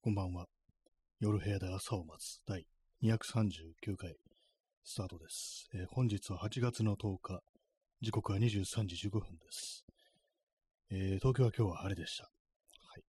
[0.00, 0.46] こんばんは。
[1.18, 2.64] 夜部屋で朝を待つ第
[3.02, 4.14] 239回
[4.84, 7.40] スタートです、えー本日は8月の10日、
[8.00, 9.84] 時刻は23時15分です。
[10.92, 12.24] えー東京は今日は晴れでした。
[12.24, 12.30] は
[12.96, 13.02] い。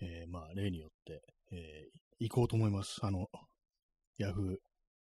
[0.00, 1.20] えーまあ、例によって、
[1.52, 2.98] え行こうと思います。
[3.02, 3.26] あの、
[4.16, 4.56] ヤフー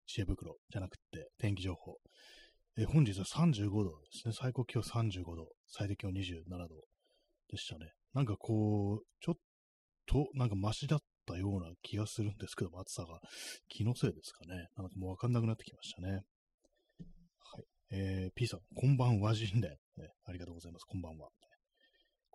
[0.07, 1.97] 知恵袋じゃなくて天気情報。
[2.79, 4.33] え本日は35度ですね。
[4.33, 6.69] 最高気温35度、最低気温27度
[7.49, 7.91] でしたね。
[8.15, 9.35] なんかこう、ちょっ
[10.07, 13.21] と、なんかマシだったような気がするんですけども、暑さが。
[13.69, 14.69] 気のせいですかね。
[14.77, 16.09] なんかもうわかんなくなってきましたね。
[16.11, 17.65] はい。
[17.91, 20.11] えー、P さん、こんばんは人伝、ね。
[20.25, 20.85] ありがとうございます。
[20.85, 21.29] こんばんは。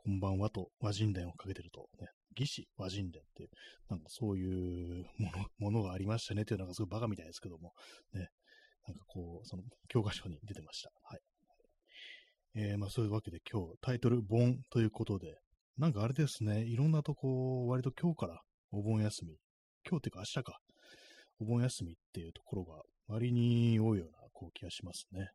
[0.04, 3.50] こんばんはと和人伝をかけてると、ね、義士和人伝っていう、
[3.88, 7.74] なんかそういうものものがありましたねっていうのがすごいバカみたいですけども、
[8.14, 8.30] ね、
[8.88, 10.92] なんかこう、その教科書に出てました。
[11.04, 11.20] はい。
[12.56, 15.38] えー、まあそういうわけで今日タイトル、盆ということで、
[15.82, 18.40] なんかあれですね、いろんなとこ、割と今日から
[18.72, 19.38] お盆休み、
[19.84, 20.60] 今日っていうか明日か、
[21.40, 25.22] お盆休みっていうところが割に多いようなこう気がしますね。
[25.22, 25.26] は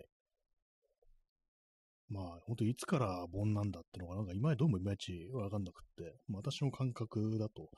[0.00, 0.06] い。
[2.08, 7.68] まあ、本当いつから盆なんだってのが、なんか今どうもいまいちわかんなくって、まあ、私の感覚だと、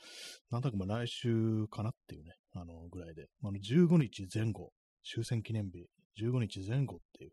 [0.52, 4.70] なんとなくまあ来週かなっていうね、あのぐらいで、ま、あの15日前後、
[5.02, 5.88] 終戦記念日、
[6.18, 7.32] 15日前後っていう、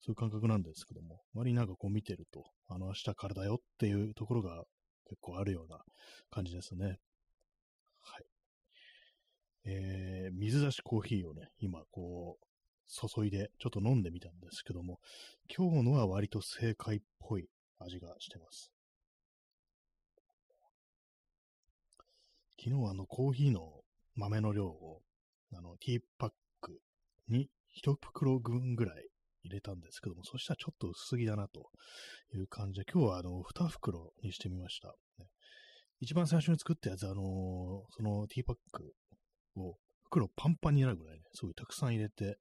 [0.00, 4.64] そういう感覚なんですけども、割になんかこう見てると、あの明日からだよっていうところが
[5.08, 5.78] 結構あるような
[6.30, 6.98] 感じですね。
[8.02, 8.24] はい。
[9.66, 12.44] えー、水出しコーヒーをね、今こう、
[12.86, 14.98] 注いでちょっと飲んでみたんですけども、
[15.48, 18.70] 今日のは割と正解っぽい味がしてます。
[22.58, 23.82] 昨日はあのコーヒーの
[24.16, 25.00] 豆の量を、
[25.52, 26.80] あの、ティーパック
[27.28, 29.08] に一袋分ぐらい
[29.42, 31.70] 入れたんですけども、そしたらちょっと薄すぎだなと
[32.34, 34.88] いう感じで、今日はあの、二袋にしてみました。
[35.18, 35.26] ね
[36.00, 37.16] 一番最初に作ったやつ、あのー
[37.96, 38.92] そのティーパック
[39.56, 42.36] を袋パンパンになるぐらいね、すごいたくさん入れて、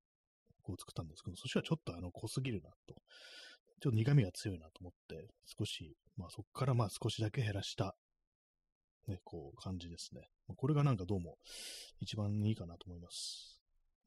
[0.63, 2.95] こう作ったんですけど、そしたらちょっとあの、濃すぎるなと。
[3.81, 5.27] ちょっと苦味が強いなと思って、
[5.57, 7.95] 少し、まあそこからまあ少しだけ減らした、
[9.07, 10.21] ね、こう感じですね。
[10.55, 11.35] これがなんかどうも
[11.99, 13.52] 一番いいかなと思います。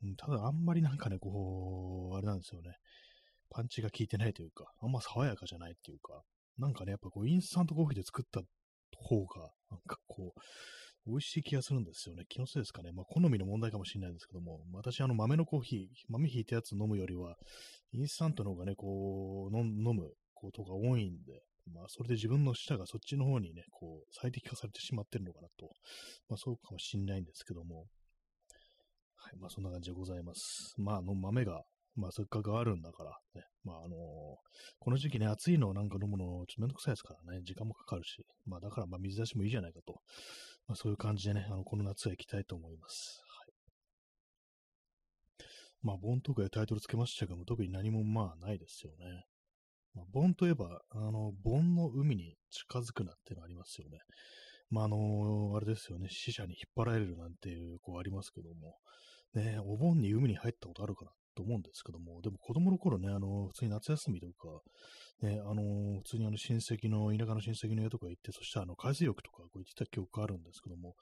[0.03, 2.77] うんただあんまりなんかね、こう、あれなんですよね。
[3.51, 6.23] パンチが効いてないというか、あんま爽やかじゃないっていうか、
[6.59, 8.41] なんかね、やっぱこう、インスタントコーヒーで作った
[8.99, 10.41] 方が、なんかこう、
[11.07, 12.25] 美味しい気がするんですよね。
[12.29, 12.91] 気のせいですかね。
[12.93, 17.37] まあ、好みの問題かもしれないですけども、私、あの、豆のコーヒー、豆ひいたやつ飲むよりは、
[17.93, 21.43] インスタントの方がね、こう、飲飲むことが多いんで、
[21.73, 25.71] まあ、それで自分の舌がそっちの方にね、こう、最適化されてしまってるのかなと、
[26.29, 27.87] まあ、そうかもしれないんですけども、
[29.27, 30.73] はい、まあ、そんな感じでございます。
[30.79, 31.65] まあ、あの、豆が、
[31.97, 33.97] まあ、せっかくあるんだから、ね、まあ、あの
[34.79, 39.95] この時期ね、暑いのをなんか飲むの、ちょっとめんどくさいですからね、時間もかかるし、まあ、だから、まあ、水出しもいいじゃないかと、
[40.69, 43.21] まあ、そういう感じでね、あの、この夏は行きたいと思います。
[43.27, 43.45] は
[45.41, 45.45] い。
[45.83, 49.25] まあ、盆とかでタイトルつけましたけども、特に何もまあ、ないですよね。
[49.95, 53.99] まあ、盆といえば、あの、盆の海に近づくなっていうのありますよね。
[54.71, 58.77] まあ、あのあれですよね、死者に引っ張られるなんていう、こうありますけども、
[59.35, 64.63] ね、お盆に海に入ったことあるかなと思うんですけども、でも子供の頃ね、あの、普通に夏休みとか、
[65.23, 70.95] ね、あの、普通にあの親戚の、田舎の親戚の家とか行って、そしたらあの、海水浴とかこう行ってた記憶があるんですけども、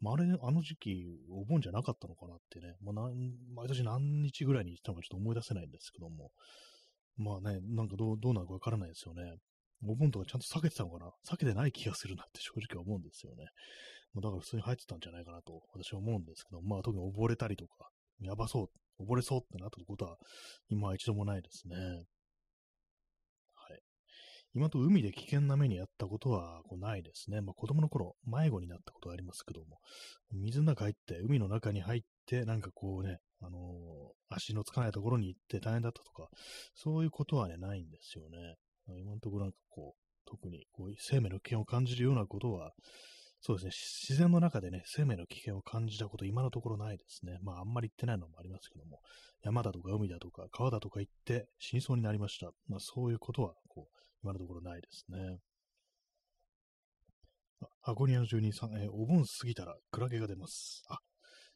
[0.00, 3.10] まあ、あれ、あの時期、お盆じゃなかったのかなってね、まあ、
[3.54, 6.30] 毎年何日ぐらいに行ったのかちょっと思い出せないんですけども、
[7.18, 9.36] まあね、なんかどう、どうなるかわからないですよね。
[9.86, 11.10] お盆とかちゃんと避けてたのかな？
[11.28, 13.44] 避けてない気がするなって正直思うんですよね。
[14.16, 17.90] まあだから普通に入ってたんじゃないかなと私は思うんですけど、まあ特に溺れたりとか、
[18.20, 20.16] やばそう、溺れそうってなったことは
[20.70, 21.76] 今は一度もないですね。
[21.76, 23.82] はい。
[24.54, 27.42] 今と海で危険な目にあったことはこうないですね。
[27.42, 29.78] まあ子供の頃、迷子になったことはありますけども、
[30.32, 36.28] 水の中入って、海の中に入って、なんかこうね、あのー足のつかないところに行って大変だったとか、
[36.74, 38.56] そういうことはね、ないんですよね。
[38.98, 42.72] 今のところなんかこう、特にこう生命の危険を感じるようなことは、
[43.46, 43.70] そうですね、
[44.08, 47.38] 自然の中でね、生命の危険を感じたこと、今のところないですね。
[47.44, 48.98] まあ、あんまり行ってないのもありますけども、
[49.44, 52.50] 山だとか海だとか川だとか行って死にそうになりました。
[52.66, 55.38] まあ、そういうことは、こう、今のところないですね。
[57.84, 60.82] アゴニアの住人さん、えーお盆過ぎたらクラゲが出ます。
[60.88, 60.98] あ、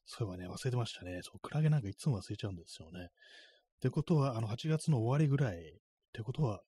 [0.05, 1.19] そういえばね、忘れてましたね。
[1.25, 3.07] そう、クラゲなんかいつも忘れちゃうんですよね。
[3.07, 3.09] っ
[3.81, 5.61] てことは、あの、8月の終わりぐらい、っ
[6.13, 6.61] てことは、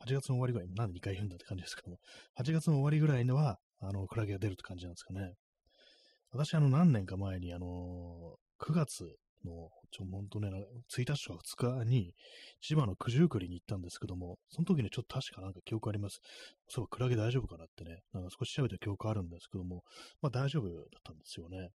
[0.00, 1.98] 8月の終わりぐらい、なんで2回言うんだって感じですけども、
[2.34, 5.34] 8月の終わりぐらいには、あの、クラゲが出るって感じなんですかね。
[6.32, 10.50] 私、あの、何年か前に、あの、9月の、ちょ、ほんとね、
[10.96, 11.40] 1日とか
[11.72, 12.14] 2日に、
[12.60, 16.20] 千葉の九十九里に行ったんですけども、その時にちょっと確かなんか記憶あります。
[16.68, 19.82] そう、クラゲ大丈夫かなってね、なんか少し調べた記憶あるんですけども、
[20.20, 21.70] まあ大丈夫だったんですよね。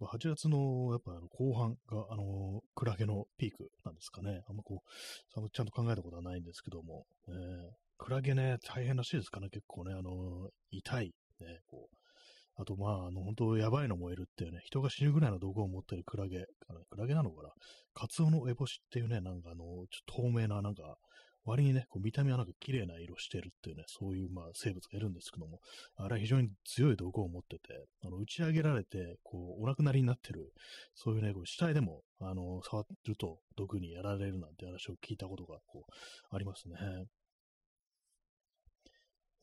[0.00, 4.42] 8月の、やっぱあの後半が、あの、クラゲのピークなんですかね。
[4.48, 7.34] あんまこう、ちゃんと考えたことはないんですけども、えー、
[7.98, 11.96] クラゲね、大変らしいですかね、結構ね、あの、痛い、ね、こう、
[12.58, 16.46] あと、まあ、あの、本当やばいのもいるっていうね、人が死ぬぐらいの毒を持ってるクラゲ、
[16.90, 17.50] クラゲなのかな？
[17.94, 20.96] カツオの烏帽子っていうね、なんかあの、ちょっと透明な、なんか、
[21.44, 25.60] 割にね、こう見た目はなんか綺麗な色してるっていうね、そういうまあ生物がいるんですけども、
[25.94, 30.50] あれは非常に強い毒を持ってて、あの打ち上げられて、こう、お亡くなりになってる、
[30.96, 36.74] そういうね、こう死体でも、あの、触ると毒にやられるなんて話を聞いたことが、こう、ありますね。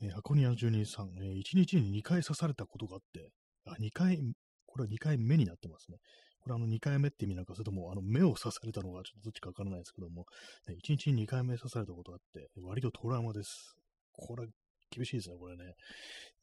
[0.02, 3.30] えー、箱庭の住人さん、えー、1日に2回刺されたことがあって、
[3.66, 4.20] あ、2回、
[4.66, 5.98] これは2回目になってますね。
[6.42, 10.26] これあの2回目って意味なんか、それともあの目を刺されたのがちょっとどっちかわからないですけども、
[10.68, 13.76] ね、1日に2回目刺されたことがあって、割とトラウマです。
[14.12, 14.48] これ、
[14.92, 15.74] 厳しいですね、これね。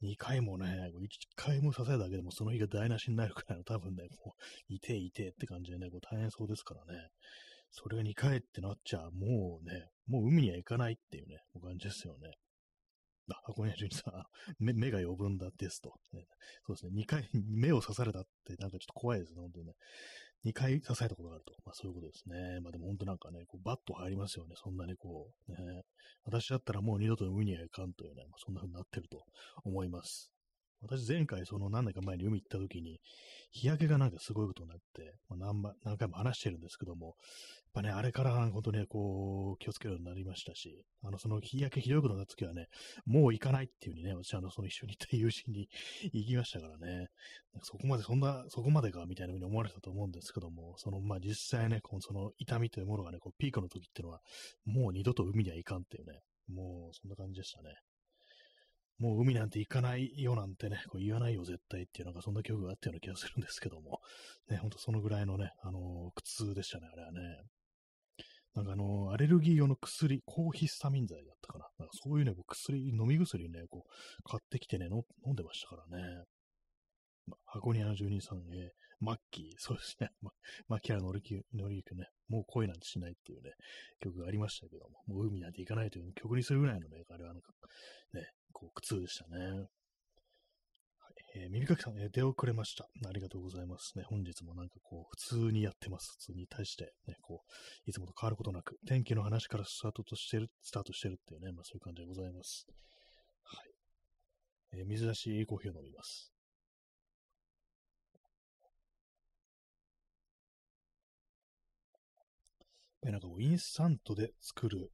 [0.01, 4.33] 2回もね、1回も刺されただけでもその日が台無しになるくらいの多分ね、も
[4.69, 7.09] う、いていてって感じでね、こう大変そうですからね。
[7.69, 12.31] それが2回ってなっちゃ、もうね、もう海には行かないっていうね、感じですよね。
[13.35, 14.25] あ、箱根淳さん、
[14.59, 16.25] 目目が余分だですと、ね。
[16.65, 19.73] そうですね、2回、目を刺されたって、なんかちょっと怖いですね、本当にね。
[20.43, 21.53] 2回刺されたことがあると。
[21.65, 22.59] まあそういうことですね。
[22.61, 24.55] まあでも本当なんかね、こうバット入りますよね。
[24.55, 25.83] そんなにこう、ね。
[26.23, 29.23] 私だったらもう二度と海には行かんというね、まあ、そんな風になってると
[29.63, 30.31] 思います。
[30.81, 32.99] 私前回その何年か前に海行った時に、
[33.51, 37.15] 日焼けがなんかすごいことになって、まあ、何何回も話してるんですけども、やっ
[37.73, 42.67] ぱね、あれから本当にこう、気をつけるようになりましたし、あの、その日焼けひどいことになった時はね、
[43.05, 45.69] もう行かないっていう風にね、私あの、その一緒に行った友人に
[46.13, 47.07] 行きましたからね、
[47.61, 54.21] そこまで、そんな、そこまでか、みたいな風に思われたと思うんですけども、その、まあ、実際ね、この、その痛みというものがね、こう、ピークの時っていうのは、
[54.65, 57.75] もう二度と海には行かんっていうね、もう、そんな感じでしたね。
[59.01, 63.99] もう海なんて行かないよなんてね、こう言わないよ絶対っていうなんかそんな曲があったような気がするんですけども、
[64.47, 67.19] ね、ほんとそのぐらいのね、あの、苦痛でしたね、あれはね。
[68.53, 71.65] なんかあの、アレルギー用の薬、抗ヒスタミン剤だったかな。
[71.79, 76.25] なんかそういうね、薬、飲み薬ね、こう、買ってきてね、飲んでましたからね。
[77.25, 78.69] ま箱庭の住人さん、えー、
[78.99, 80.09] マッキー、そうですね。
[80.21, 80.31] ま、
[80.67, 83.53] マッキーのりき、のりくね、もう恋なんてしないっていうね、
[83.99, 87.51] 曲がありましたけども、もう海なんて行かないという曲にするぐらいのね、あれはなんか、
[88.13, 88.27] ね、
[88.73, 89.37] 苦痛でしたね。
[89.37, 89.67] はい
[91.35, 92.87] えー、耳かきさん、えー、出遅れました。
[93.07, 94.03] ありがとうございますね。
[94.07, 96.11] 本日もなんかこう、普通にやってます。
[96.19, 102.67] 普通に対して、ね、こう、いつもと変わることなく、天気の話からスタートとしてる、スタートしてるっていうね、まあそういう感じでございます。
[103.43, 103.71] はい。
[104.79, 106.33] えー、水出しコーヒーを飲みます。
[113.03, 114.91] なんかこう、インスタントで作る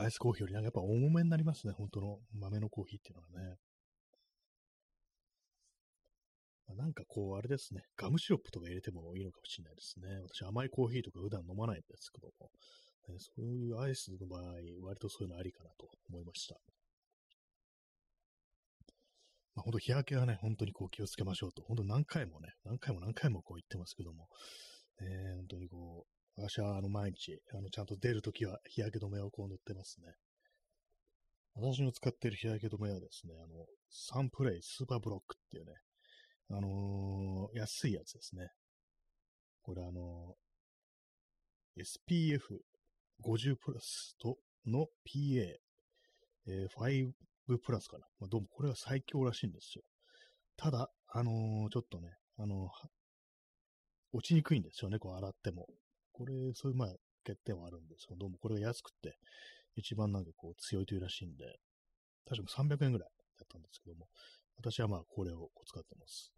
[0.00, 1.72] アイスコーヒーよりなんかやっぱ重めになりますね。
[1.72, 3.56] 本当の豆のコーヒーっていうのはね。
[6.68, 10.08] まあ、なんかこう、あれですね、ガムシロップとか入れてもいいのかもしれないですね。
[10.28, 12.50] 私、甘いコーヒーとか普段飲まないんですけども、
[13.08, 14.42] ね、そういうアイスの場合、
[14.82, 16.56] 割とそういうのありかなと思いました。
[19.54, 24.28] まあ、本当日焼けはね、本当にこう気をつけましょうと、本当何回もね、何回も何回もこう言ってますけども、
[25.00, 30.14] ね、本当にこう、私はあの毎日、あのちゃんと出るときは日焼け止めをこう塗ってますね。
[31.56, 35.72] 私の使っている日焼け止めはですね、あの、サンプレイスーパーブロックっていうね、
[36.50, 38.50] あのー、安いやつですね。
[39.62, 45.56] これあのー、SPF50 プラスとの PA、
[46.46, 47.12] えー、
[47.48, 48.06] 5プラスかな。
[48.20, 49.82] まあ、どうもこれは最強らしいんですよ。
[50.56, 52.70] ただ、あのー、ちょっとね、あの
[54.12, 55.66] 落ちにくいんですよね、こう洗っても。
[56.18, 56.88] これ、そういうまあ
[57.24, 59.14] 欠点はあるんですけど、どうもこれが安くて、
[59.76, 61.46] 一番なんかこう強いというらしいんで、
[62.28, 63.08] 確か300円ぐらい
[63.38, 64.08] だったんですけども、
[64.58, 66.32] 私はまあこれを使ってます。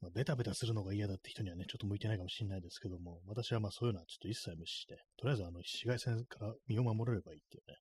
[0.00, 7.76] まあ、ベタベタするのが嫌だって人にはね、ちょっと向いてないかもしれないですけども、私はまあそういうのはちょっと一切無視して、とりあえずあの紫外線から身を守れればいいっていうね。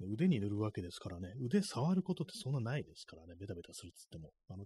[0.00, 4.30] 腕に塗るわけですからね、腕触ることってそんなないですからね、ベタベタするっつっても。
[4.48, 4.64] あの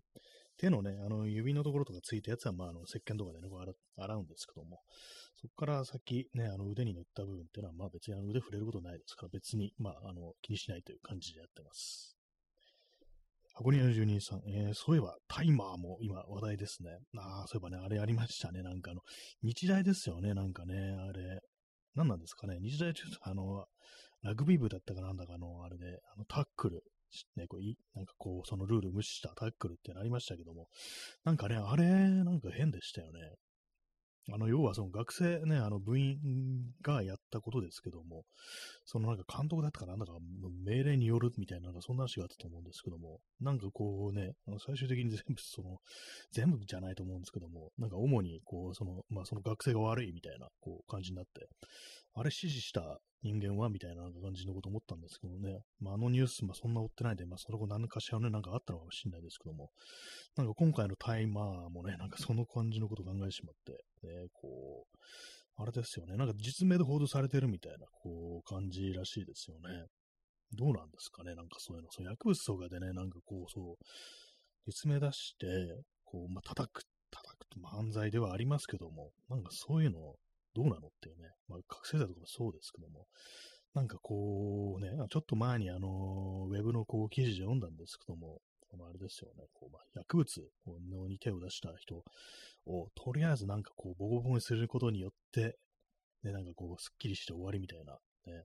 [0.59, 3.49] 手のね、あの指のところとかついたやつは、まあ、あの石鹸とかでね、
[3.97, 4.81] 洗うんですけども、
[5.37, 12.17] そこから先、ね、あの腕に塗った部分っていうのは、まあ別にあの腕触れることないですから、別に、まあ、あの気にしないという感じでやってます。
[13.55, 16.91] 箱庭の住人さん、えー、そういえばタイマーも今話題ですね。
[17.19, 18.63] ああ、そういえばね、あれありましたね。
[18.63, 19.03] なんかあの、
[19.43, 21.41] 日大ですよね、なんかね、あれ。
[21.95, 22.59] 何なんですかね。
[22.61, 23.67] 日大中あの、
[24.23, 26.83] ラグビー部だったかなんだかの、あれで、あの、タックル、
[27.37, 30.69] ね、こういなんかこう、そのルール無視したタックルってありましたけども、
[31.25, 33.21] なんかね、あれ、なんか変でしたよね。
[34.33, 36.19] あの、要はその学生ね、あの部員
[36.83, 38.25] がやったことですけども、
[38.85, 40.13] そのなんか監督だったかなんだか
[40.65, 44.33] 命令によるみたいな、なんかそんな話があったと思うんですけども、なんかこうね、
[44.65, 45.79] 最終的に全部その、
[46.33, 51.49] 全部じゃないと思うんですけども、なんか主にこう、その、まあその学生が悪いみたいな、こう感じになって、
[52.15, 55.61] あれ指示した人間はみたいな感じのこと思ったんですけどね。
[55.79, 59.71] まあ、あのニュース、まあ、そんな追ってないで、まあ、その後何かしらね、なんかあったのかもしれないですけども、
[60.37, 63.73] なんか今回のタイマーもね、なんかその感じのことを考えてしまって、
[64.07, 69.87] ね、こう、あれですよね、なんか実名で報道されてるみたいな、こう、感じらしいですよね。
[70.53, 71.89] どうなんですかね、なんかそういうの。
[71.93, 73.77] そう薬物とかでね、なんかこう、そう、
[74.67, 75.47] 実名出して、
[76.05, 80.15] こう、まあ、叩く、叩くって犯罪ではありますけども、なんかそういうの
[80.55, 83.07] どうなのっていうね、まあ、覚醒剤とかもそうですけども、
[83.75, 88.41] なんかこうね、ちょっと前にあの、ウェブのこう記事で読んだんですけども、
[88.71, 90.41] このあれですよね、こうまあ、薬物
[91.09, 92.05] に手を出した人
[92.67, 95.57] を、とりあえずなんかこう、ボコボコにすることによって、
[96.23, 98.45] ね、なんかこう、すっきりして終わりみたいな、ね、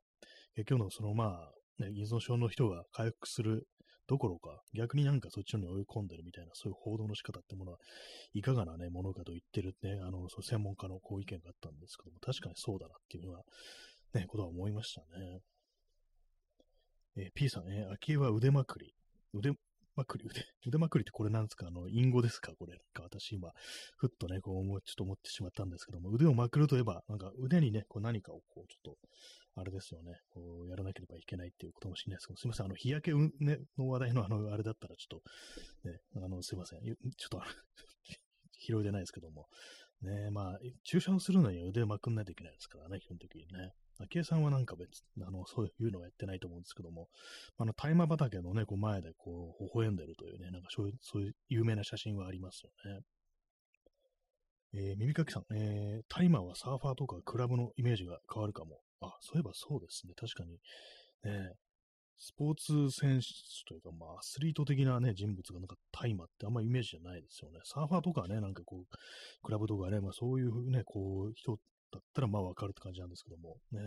[0.55, 3.67] 結局のそのまあ、ね、依存症の人が回復する
[4.07, 7.77] どころか、逆になんかそっちに追い込んでるみたいな、そういう報道の仕方ってものは、
[8.33, 13.41] いかがなね、ものかと言ってるね、あの、そ専門家のこう意見があったんですけども、確かにそうだなっていうのは、
[14.13, 15.39] ね、ことは思いましたね。
[17.17, 18.93] えー、P さん、えー、秋は腕まくり。
[19.95, 21.67] まくり、腕、 腕まくりってこれなんですか？
[21.67, 22.53] あの、隠語ですか？
[22.55, 22.73] これ。
[22.73, 23.03] なんか。
[23.03, 23.51] 私今、
[23.97, 28.97] ふっとね、こう思、ちょっと思ってしまったんですけども、腕をまくるといえば、なんか腕にね、こう何かをこう、ちょっと、
[29.55, 35.21] あれですよね、こうやらなければいけないっていうこともしれないですけど、すいません、あの、日焼け、の話題のあの、あれだったらちょっ
[35.83, 37.41] と、ね、あの、すいません、ちょっと
[38.59, 39.47] 拾いでないですけども、
[40.01, 43.71] ね、まあ、注射をするのに腕をまくんないといけないですからね、基本的にね。
[43.97, 47.07] 昭恵さんはなんか別、あの、そういうのはやってないと思うんですけども、
[47.57, 53.01] あの、大麻畑のね、こう前でこう、微笑んでるというね、なんかそういう、そういう有名な写真はありますよね。
[54.77, 58.81] えー、耳かきさん、えー、タイマーはサーファーとかクラブのイメージが変わるかも。
[58.99, 60.13] あ、そういえばそうですね。
[60.15, 60.59] 確かに。
[61.23, 61.53] ね、
[62.17, 63.27] スポーツ選手
[63.67, 67.59] というか、まあ、アスリート的なね、人物がなんかタイマーってあんまイメージじゃないですよね。
[67.63, 68.97] サーファーとかね、なんかこう、
[69.43, 71.59] クラブとかね、まあそういうね、こう、人
[71.91, 73.81] だったらまあわかるって感じなんですけども、ね。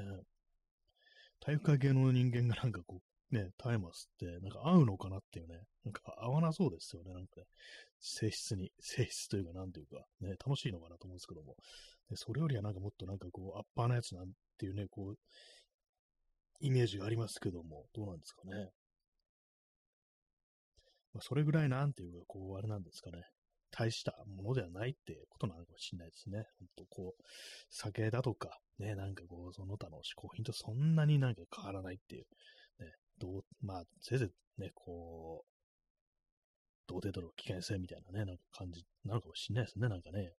[1.41, 7.47] 体育会系の人間がなんかこう、ね、タイマー吸って、なんか合うのかなっていうね、なんか合わなそうですよね、なんかね。
[8.01, 11.57] 性質に、性質というか、なんていうか、ね、楽しいのかなと思うんですけども、
[12.09, 15.19] でそれよりはなんかもっとなんかこう、アッパーなやつなんていうね、こう、
[16.61, 18.71] イメージがありますけども、どうなんですかね。
[21.13, 23.23] まあ、それぐらいなんていうか、こう、あれなんですかね。
[23.71, 26.47] 大したものではないってことなのかもしれないですね。
[26.59, 27.23] 本当こう、
[27.71, 32.25] 酒だとか、ね、なんかこう、その他の嗜好品とそんなになんか変わらないっていう、
[32.81, 35.59] ね、どう、まあ、せいぜいね、こう、
[36.87, 40.33] 同程度の危険性みたいなね、なんか感じなのかもしれないですね、なんかね。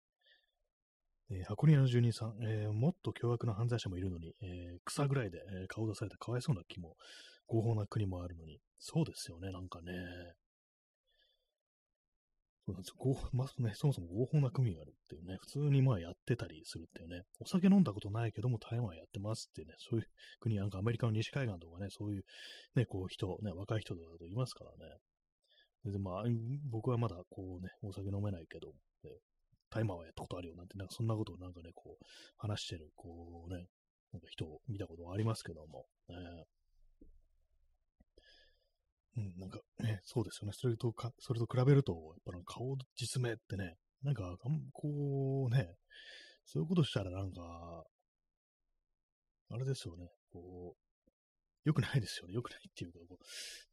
[1.32, 6.96] えー、箱庭の住人さん、えー、もっと凶悪な犯罪者もいるのに、えー、草ぐらいで、え顔出されたかわいそうな気も、
[7.48, 9.94] 合法な国もあるのに、そうですよね、なんかね。
[12.66, 13.30] そうなんですよ。
[13.34, 20.06] まあね、そもそも合法な組があるっていうね、普通にまあやってたりするっていうね、お酒飲んだことないけども台湾やってますっていうね、そういう
[20.40, 22.24] 国、なんかアメリカの西海岸とかね、そういう
[22.76, 25.92] ね、こう人、ね、若い人とかといますからね。
[25.92, 26.24] で、まあ、
[26.70, 28.74] 僕はまだこうね、お酒飲めないけど、
[29.70, 32.06] タイマーはやったことあるよなんて、なんかそんなことをなんかね、こう、
[32.38, 33.68] 話してる、こうね、
[34.12, 36.16] なんか人を見たことがありますけども、ね、
[39.18, 40.54] うん、なんかね、そうですよね。
[40.56, 44.36] それとか、それと比べると、やっぱなんか顔実名ってね、なんか、
[44.74, 45.76] こうね、
[46.46, 47.84] そういうことしたらなんか、
[49.52, 50.90] あれですよね、こう、
[51.66, 52.34] 良くないですよね。
[52.34, 53.18] 良くないっていうか、こ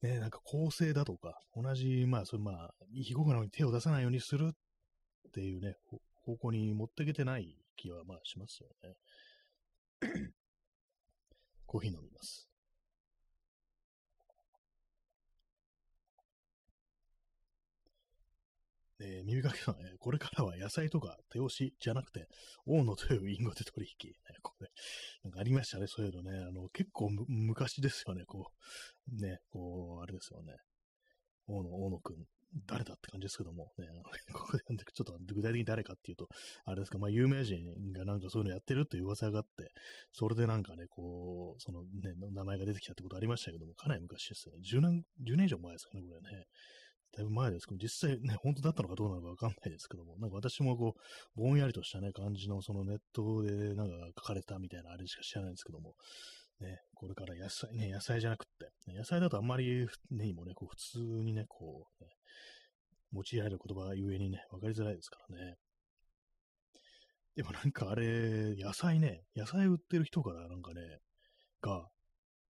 [0.03, 4.57] う、ね、なんか構成だとか、同じ、まあ、それまあ、非合法なのに手を出さないようにするっ
[5.37, 5.76] ていうね、
[6.25, 8.97] 方向に持っていけてない気は、まあ、しますよね。
[11.66, 12.49] コーヒー飲みます。
[18.99, 22.28] えー、耳かけさん、え、これからは野菜とか手押しじゃなくて、
[22.64, 24.11] 大野という隠語で取引。
[24.33, 24.71] ね、これ、
[25.23, 26.38] なんかありましたね、そういうのね。
[26.38, 28.52] あの、結構昔ですよね、こ
[29.12, 30.57] う、ね、こう、あれですよね。
[31.47, 32.26] 大野、大野くん、
[32.67, 33.87] 誰だって感じですけども、ね、
[34.33, 36.29] ここでちょっと具体的に誰かっていうと、
[36.65, 39.73] あれですか、まあ、有名人がなんかそういうのやってるっていう噂があって、
[40.12, 44.61] それでなんかね、こう、そのね、名前が出てきたってことありましたけども、かなり昔ですよね。
[44.62, 46.47] 10年、10年以上前ですかね、これね。
[47.17, 55.95] だいぶ前ですけど、実際ね、本当だったのかどうなのかわかんないですけども、なんか私もこう、ぼんやりとしたね、感じのそのネットでなんか書かれたみたいなあれしか知らないんですけども、
[56.61, 62.11] ね、これから野菜、ね、野菜じゃなくって、野菜だとあんまりね、もね、こう普通にね、こう、ね、
[63.13, 65.57] 用いられる言葉ゆえにね、わかりづらいですからね。
[67.37, 70.81] でもなんかあれ、野菜ね、野菜売ってる人からなんかね、
[71.61, 71.87] が、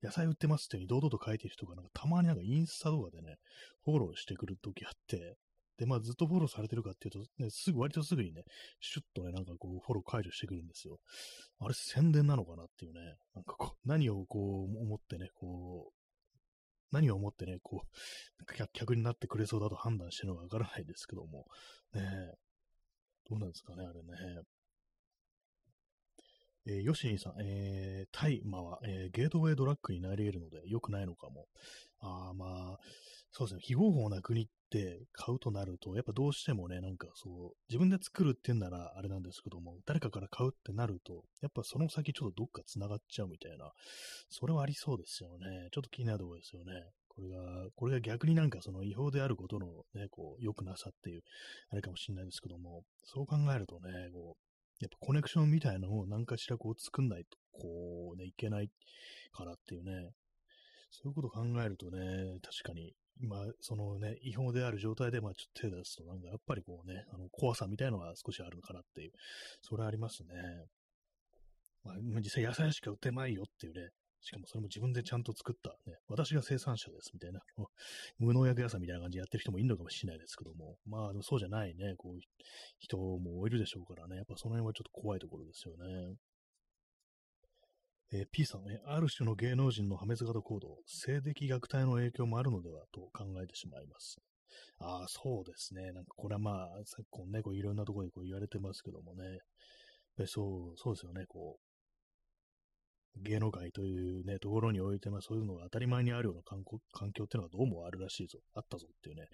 [0.03, 3.37] 野菜売ってますって堂々と書いてる人がなんかたまになんかインスタとかでね、
[3.85, 5.37] フォローしてくるときあって、
[5.79, 8.45] で、まあずっとフォローされてるかっていうと、ね、すぐ、割とすぐにね、
[8.81, 10.99] シュッとね、なんかこう、フォロー解除してくるんですよ。
[11.59, 13.01] あれ宣伝なのかなっていうね、
[13.35, 15.96] なんかこう、何をこう、思ってね、こう、
[16.93, 21.47] 何を思ってね、こう、客になってくれそうだと判断してるのかわからないですけども、
[21.95, 22.03] ね
[23.29, 24.43] どうなんですかね、あれね。
[26.69, 31.47] えー、ヨシニさん、えー、大麻は、えー、ゲートウェイドラッグになり得るので良くないのかも。
[32.01, 32.79] あまあ、
[33.31, 43.73] そうですね、非合法な国って買うとなると、やっぱどうしてもね、なんかそう、自分で作るって言うんならあれなんですけども、誰かから買うってなると、やっぱその先ちょっとどっか繋がっちゃうみたいな、
[44.29, 45.69] それはありそうですよね。
[45.73, 46.73] ちょっと気になるところですよね。
[47.09, 51.23] これが、これが逆になんかその違法であることのね、こう、良くなさっていう、
[51.71, 54.47] あれかもしれないですけども、そう考えるとね、こう、
[54.81, 58.69] やっぱコネクションみたいなのを何かしらこう作んないと、こうね、いけない
[59.33, 60.11] からっていうね、
[60.91, 61.99] そういうことを考えるとね、
[62.43, 69.13] 確かに、今、そのね、違法である状態で、まあちょっと手出すと、なんかやっぱりこうね、あの怖さみたいのが少しあるのかなっていう、
[69.63, 70.29] それはありますね。
[71.85, 77.41] まあ、実際野菜しか売ってないよっていうね、しかもそれも自分でちゃんと作った、ね、私が生産者ですみたいな、
[78.19, 82.19] 無農薬野菜みたいな感じでやってる人もいるのかもしれないですけども、まあそうじゃないね、こう、
[82.81, 86.17] 人もいるでしょうからね、やっぱその辺はちょっと怖いところですよね。
[88.13, 94.19] えー、P さん、ね、ある種の芸能人の破滅型行動、性的虐待の影響もあるのではと考えてしまいます。
[94.79, 95.93] ああ、そうですね。
[95.93, 99.39] なんかこれはまあ、昨今ね、こういろんなところでこう言われてますけどもね。
[100.27, 101.25] そう、そうですよね。
[101.27, 106.63] こう、芸能界というね、ところにおいて、まあそういうのが当たり前にあるような環
[107.13, 109.27] 境っていうのがどうもあるらしいぞ、あったぞっていうね、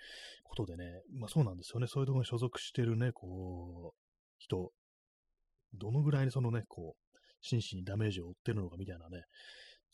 [0.45, 3.99] ことでね、まあそうなんですよね、そういうところに所属してるね、こう、
[4.38, 4.73] 人、
[5.75, 7.01] どのぐらいにそのね、こう、
[7.42, 9.25] 心身にダメージを負ってるのかみたいなね、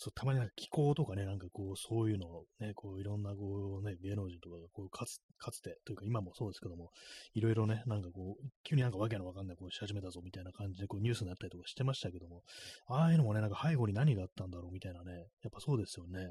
[0.01, 6.91] そう、たまになんか気候とかね、なんかこう、そういうのをね、こう、いろんなこうね、芸能人とかが、こう、かつ、かつて、というか今もそうですけども、
[7.35, 12.45] いろいろね、なんかこう、急になんかわけのわかんないこうし始めたぞみたいな感じで、こう、ニュースになったりとかしてましたけども、
[12.87, 16.31] ああいうのもね、なんか背後に何があったんだろうみたいなね、やっぱそうですよね。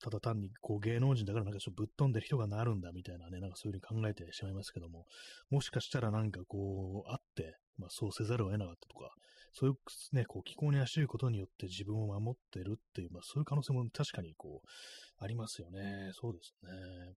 [0.00, 5.06] ただ単にこう芸能人だからなんかちょっとぶっ飛んでる人がなるんだみたいなね、なんかそういう風に考えてしまいますけども、
[5.48, 9.14] もしかしたらなんかこう、あって、まあそうせざるを得なかったとか、
[9.54, 16.10] そういうね、こう気候に走ることによって自分を守ってるっていう、まあそういう可能性も確かにこう、ありますよね。
[16.12, 17.14] そうですね。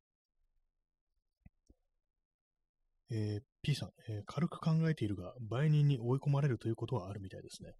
[3.09, 7.73] えー、P さん、えー、軽く考えているが、売人に追い込まれるということはあるみたいですね。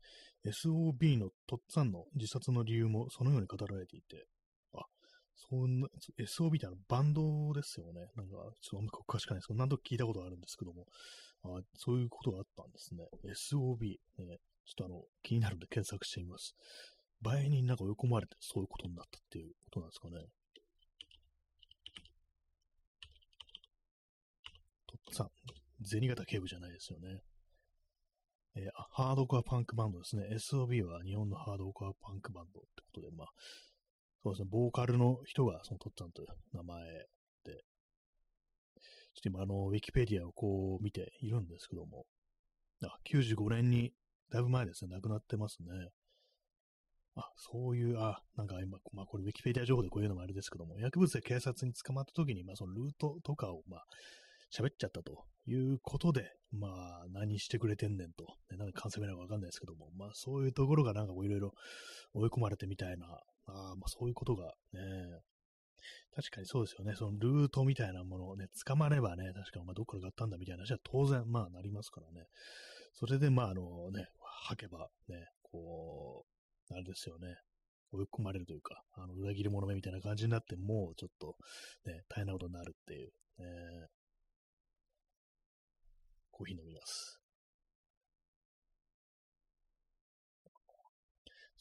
[0.45, 4.25] SOB のとっつぁんの自殺の理由もそのように語られていて、
[4.73, 4.85] あ、
[5.35, 8.07] そんな、SOB ってあのバンドですよね。
[8.15, 10.85] なんか、ちょっとあんま詳しくないですけど、何度か聞いたことあるんですけども、
[11.43, 13.05] あそういうことがあったんですね。
[13.25, 14.39] SOB、ね。
[14.65, 16.55] ちょっとあの、気になるんで検索してみます。
[17.21, 20.25] 倍になんか追い込まれてそういうことになったっていうことなんですかね。
[24.87, 25.29] とっさん、
[25.85, 27.21] 銭形警部じゃないですよね。
[28.55, 30.27] えー、ハードコアパンクバンドですね。
[30.33, 33.27] SOB は日本のハードコアパンクバンドってことで、まあ、
[34.23, 37.07] そうですね、ボーカルの人がそのとっつぁんという名前、
[39.17, 42.05] ちょっと今、あの、ウィキペディアをこう見ているんですけども、
[42.83, 43.91] あ、95年に、
[44.31, 45.67] だいぶ前ですね、亡くなってますね。
[47.15, 53.85] あ、そういう、あ、なんか今、まあこれウィキペディア情報でこういうのもあれですけども、薬物で警察に捕まった時に、まあそのルートとかを、まあ、
[54.55, 61.53] 喋っちゃったということで、まあ、何してくれてんねんと、ね、なんか関西弁なのかわかんないですけども、まあそういうところがなんかこういろいろ
[62.13, 63.07] 追い込まれてみたいな、
[63.47, 64.81] あまあそういうことがね、
[66.15, 66.95] 確かにそうですよね。
[66.95, 72.27] そのルートみたいなものをね、捕まればね、確かまあどっから買ったんだみたいな話は当然まあなりますからね。
[72.93, 74.07] それでまああのね、
[74.47, 76.25] 吐けばね、こ
[76.69, 77.35] う、あれですよね。
[77.91, 81.35] 追い込まれるというか、あの裏切り者目みたいな感じになって、もうちょっと
[81.85, 83.87] ね、大変なことになるっていう、ね。
[86.31, 87.19] コーヒー飲みます。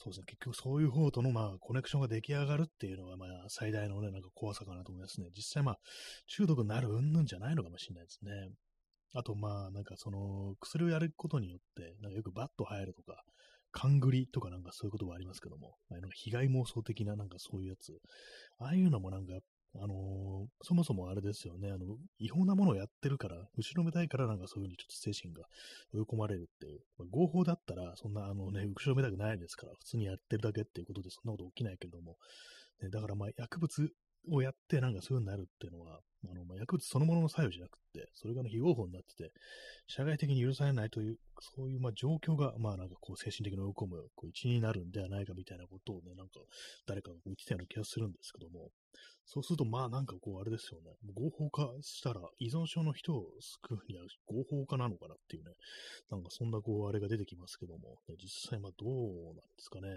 [0.06, 5.30] そうですね、結局そういう方との、まあ、コネクションが出来上がるっていうのが、まあ、最大のね、なんか怖さかなと思いますね。
[5.36, 5.78] 実際、まあ、
[6.28, 8.30] 中毒になるうんぬんじゃないのかもしれないですね。
[9.14, 13.20] あと、まあ、なんかその、薬をやることによって、なんかよくバッと入るとか、
[13.72, 17.98] 勘繰りとかなんかそういうことはありますけども、まあ、なんか被害妄想的ななんかそういうやつ、
[18.58, 19.32] ああいうのもなんか
[19.82, 25.44] あのー、そもそもあれですよね、あの、違法なものをやってるから、後ろめたいからなんかそういうふうにちょっと精神が
[25.92, 26.80] 追い込まれるっていう。
[26.98, 32.16] まあ、合法だったら、そんなあのね、後ろめたくないですから、普通にやってるだけっていうことでそんなこと起きないけれども、
[32.82, 33.90] ね、だからまあ薬物
[34.28, 39.32] をやってなんかそういう風になるっていうのは、あの、まあ、薬物そのものの作用じゃなくて、それがね、非合法になってて、
[39.86, 41.18] 社会的に許されないという、
[41.56, 46.40] そういう、まあ、状況が、まあ、なんかこう、精神的に追い込む、こう、一因になるんではないかみたいなことをね、なんか、
[46.86, 48.70] 誰かが言ってたような気がするんですけども、
[49.26, 55.50] そうすると、まあ、なんかこう、あれですよね、合法化したら、依存症の人を救うには合法化なのかなっていうね、
[56.10, 58.90] なんかそんなこう、あれが出てきますけども、ね、実際、まあ、どう
[59.26, 59.88] なんですかね。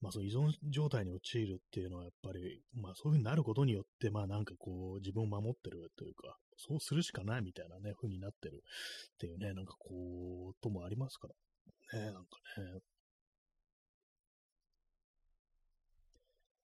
[0.00, 8.62] まあ、その依存状態に陥るっていうのはやっぱり、まあ、そういう風になることによって、まあ、なんかこう、自分を守ってるというか、そうするしかないみたいなね、風になってる
[9.14, 11.28] っていうね、なんかこう、ともありますか
[11.92, 12.80] らね、なんかね。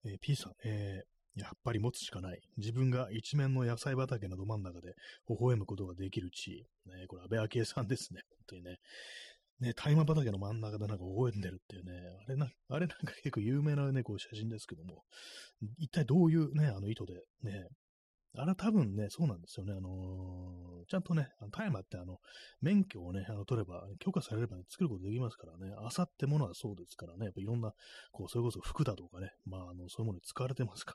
[0.06, 2.42] えー、P さん、えー、やっぱり持つしかない。
[2.58, 4.96] 自分が一面の野菜畑のど真ん中で
[5.30, 6.90] 微笑むことができる地位。
[6.90, 8.22] ね、これ安倍昭恵さんですね。
[8.30, 8.78] 本当にね。
[9.60, 11.92] ね、大麻畑の真ん中でなんか覚えてるっていうね、
[12.26, 15.04] あれな、あれなんか結構有名なね、こう写真ですけども、
[15.78, 17.68] 一体どういうね、あの意図でね、
[18.36, 19.74] あれ多分ね、そうなんですよね。
[19.74, 22.20] あのー、ちゃんとね、大麻ってあの、
[22.62, 27.74] 免許をね、あの取れば、許可されれば、ね、作ることできますからね、あさってものはそうですからね、やっぱいろんな、
[28.12, 30.94] こう、それこそ服だとかね、まあ、あの、そういうものに使われてますか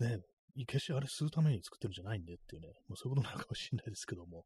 [0.00, 0.20] ら、ね、
[0.66, 4.44] 決してあれ吸うために作ってるんじゃないんでっていうね、まあ、そういうことなのかもしれないですけども、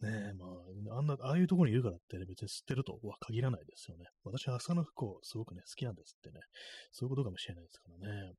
[0.00, 0.32] ね。
[0.38, 4.06] まあ、あんな、ああいうところにいるからってね、別に吸ってるとは限らないですよね。
[4.24, 6.40] 私は朝の服をすごくね、好きなんですってね、
[6.90, 8.32] そういうことかもしれないですからね。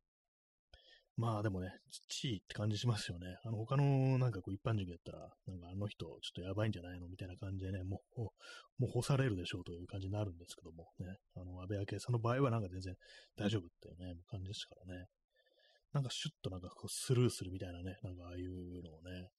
[1.16, 1.70] まあでもね、
[2.10, 3.38] 地位って感じしますよね。
[3.44, 8.22] あの他のなんかこう一般人がやったら、なんかあの人ちょっとやばいんじゃないのみたいな感じでね、もう、
[8.80, 12.96] もう干されるでしょうという感じになるんですけどもね、あの安倍昭恵さんの場合はなんか全然
[13.38, 15.06] 大丈夫っていうね、感じでしたからね。
[15.94, 19.30] なんかシュッとなんかこうスルーするみたいなね、なんかああいうのをね、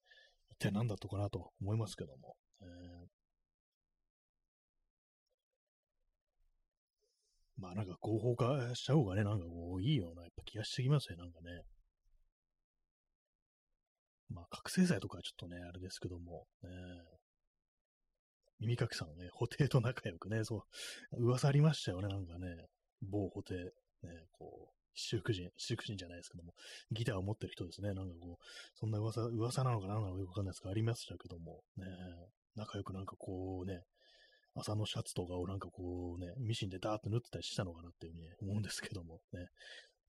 [0.51, 2.37] 一体何だったかなと思いますけども。
[2.63, 3.24] えー、
[7.57, 11.63] まあなんか合法化しちゃおうがね、なんかこういいようなやっぱ気がしてきますね、なんかね。
[14.31, 16.71] まあ覚醒剤とかはちょっとね、あれですけども、ね、
[18.61, 20.65] 耳かきさんね、布袋と仲良くね、そ
[21.13, 22.67] う、噂ありましたよね、なんかね、
[23.03, 23.71] 某布袋、ね、
[24.33, 26.55] こう、七福神、七福神じゃないですけども、
[26.93, 27.93] ギターを持ってる人ですね。
[27.95, 31.87] なんかこう、そんな噂、噂なのかなのかよくわかんないですけど、ありましたけども、ね、
[32.55, 33.83] 仲良くなんかこうね、
[34.55, 39.49] 朝のシャツとかをなんかこうね、ミシンでダーッと縫ってたりしたのかなっていうふうに思うんですけども、ね、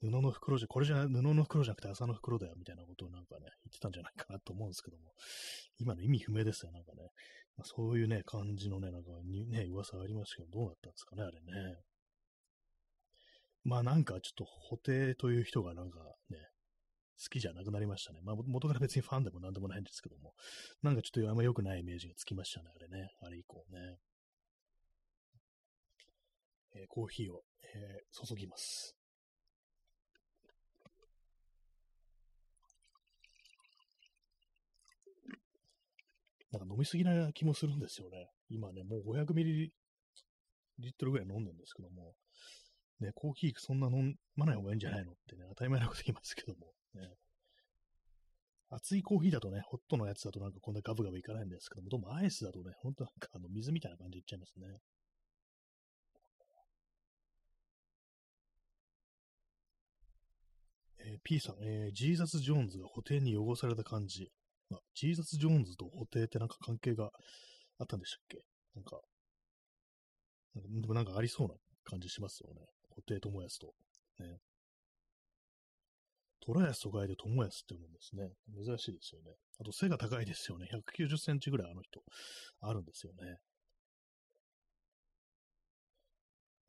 [0.01, 5.13] 布の袋じゃ、これじゃ、布の袋じゃなくて朝の袋だよ、みたいなことをなんかね、言ってたんじゃないかなと思うんですけども、
[5.79, 7.09] 今の意味不明ですよ、なんかね。
[7.57, 11.77] まあ、そういうね、感じのね、なんかにね、噂がありましたけど、どうなったんですかね、あれね。
[13.63, 16.37] まあなんかちょっと布袋という人がなんかね、
[17.17, 18.19] 好きじゃなくなりましたね。
[18.23, 20.33] まあ元から別にファンでもなんでもないんですけども、
[20.83, 23.09] なんかちょっとあんま良くないイメージがつきましたね、あれね。
[23.21, 23.97] あれ以降ね。
[26.75, 27.41] え、コーヒーを、
[27.73, 28.95] えー、注ぎます。
[36.51, 38.29] なんか飲みすぎな気もするんですよね。
[38.49, 39.73] 今ね、もう500ミリ
[40.79, 42.13] リットルぐらい飲んでるんですけども、
[42.99, 47.09] ね、コーヒーそんな飲まない方がいいんじゃないのってね、当たり前なこと言いますけども、ね。
[48.69, 54.79] 熱いコーヒーだとね、ホットのやつだとなんかこんなガブガブいかないんですけども、どうもアイスだとね、ほんとなんかあの水みたいな感じでいっちゃいますね。
[61.15, 64.31] えー、P さん、えー、ジーザス・ジョーンズが補填に汚された感じ。
[64.71, 67.11] あ、ジーザス・ジョーンズと補填ってなんか関係が
[67.77, 68.39] あったんでしたっけ？
[68.75, 68.99] なんか、
[70.55, 72.61] なんかでもなんかありそうな感じしますよね。
[72.95, 73.73] 布袋友康と。
[74.19, 74.37] ね。
[76.41, 78.29] 虎安と書いて友康って読むんですね。
[78.65, 79.33] 珍しいですよね。
[79.59, 80.67] あと背が高いですよね。
[80.97, 82.03] 190センチぐらいあの人、
[82.61, 83.37] あるんですよね。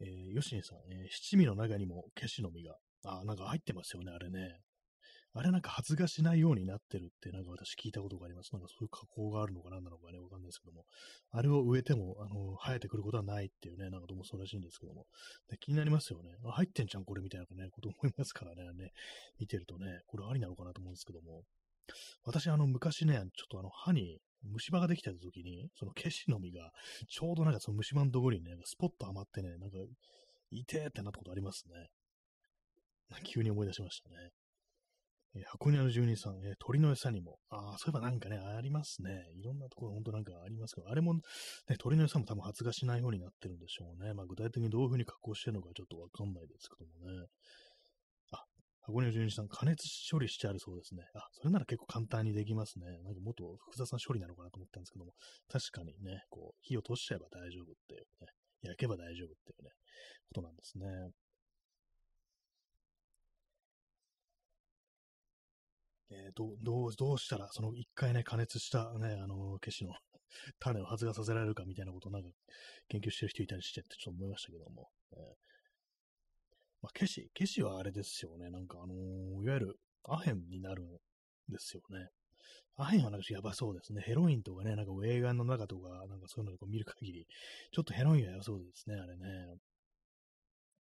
[0.00, 4.60] えー、吉野さん、えー、七味の中にも消しの実が、あ、なんか入ってますよね、あれね。
[5.38, 8.54] あれなんか発芽しないようになってるってなんか私聞いたことがあります。
[8.54, 10.86] なんかそういう加工があるのか何なのかね、わかんないですけども。
[11.30, 15.04] あれを植えても、あの、生えてくることはないっていうね、なんかどうもそうらしいんですけども。
[15.50, 16.30] で気になりますよね。
[16.46, 18.92] あ、入ってんじゃん、これみたいなね、こと思いますからね、ね、
[19.38, 21.42] 見てるとね、これありなのかなと思うんですけども。
[22.24, 26.72] 私、あの、昔ね、ちょっとあの、歯に虫歯ができた時に、その消しの実が、
[27.08, 29.76] ちょうどなんかその虫歯のところにね、スポッとはまってね、なんか、
[30.50, 31.90] いてーってなったことありますね。
[33.24, 34.30] 急に思い出しましたね。
[35.34, 39.30] えー、箱庭の住人さん、えー、鳥の餌にも、ああ、そういえばなんかね、ありますね。
[39.36, 41.20] いろんなところ、ほんとなんかありますけど、あれも、ね、
[41.78, 44.14] 鳥の餌も多分発芽しないようになってるんでしょうね。
[44.14, 47.26] まあ、具体的にどういうふうに加工してるのかちょっとわかんないですけどもね。
[48.32, 48.44] あ、
[48.80, 51.04] 箱庭の住人さん、加熱処理してあるそうですね。
[51.14, 52.86] あ、それなら結構簡単にできますね。
[53.04, 55.12] なんかもっと複雑な処理なのかなと思ったんですけども、
[55.48, 59.70] 確かにね、こう、火を通しちゃえば大丈夫っていうね、焼けば大丈夫っていうね、
[60.32, 60.86] ことなんですね。
[66.16, 69.94] えー、どう、どう、どうしたら、その一回ね、加熱したね、あの、消しの
[70.58, 72.28] 種を発芽させられるかみたいなことをなんか
[72.88, 74.90] 研究してる人いたりしてってちょっと思いましたけども。
[75.12, 75.46] えー
[76.82, 78.50] まあ、消し、消しはあれですよね。
[78.50, 80.86] なんかあのー、いわゆるアヘンになるん
[81.48, 82.10] ですよね。
[82.76, 84.02] アヘンはなんかやばそうですね。
[84.02, 87.26] ヘロインとかね、なんか映画の中とか、なんかそういうのを見る限り、
[87.72, 89.56] ちょっとヘロインはやばそうですね、あれね。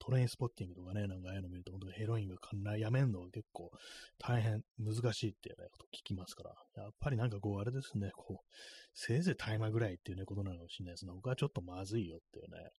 [0.06, 3.72] トレインスポッティングとかね、なんかああいうの見ると、本当にヘロインがかなやめんのは結構
[4.18, 8.54] 大変難しいっていうね、こと聞きますから、やっぱりなんかこう、あれですね、こう、
[8.94, 11.12] せいぜい大麻ぐらいっていうね、ことなのかもしれないですね。
[11.12, 12.70] 僕はちょっとまずいよっていうね。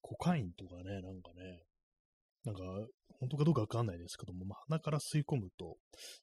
[0.00, 1.62] コカインとかね、なんかね、
[2.44, 2.62] なんか、
[3.20, 5.76] 本当かどうかわかんないですけども、まあ、鼻から吸い込むと、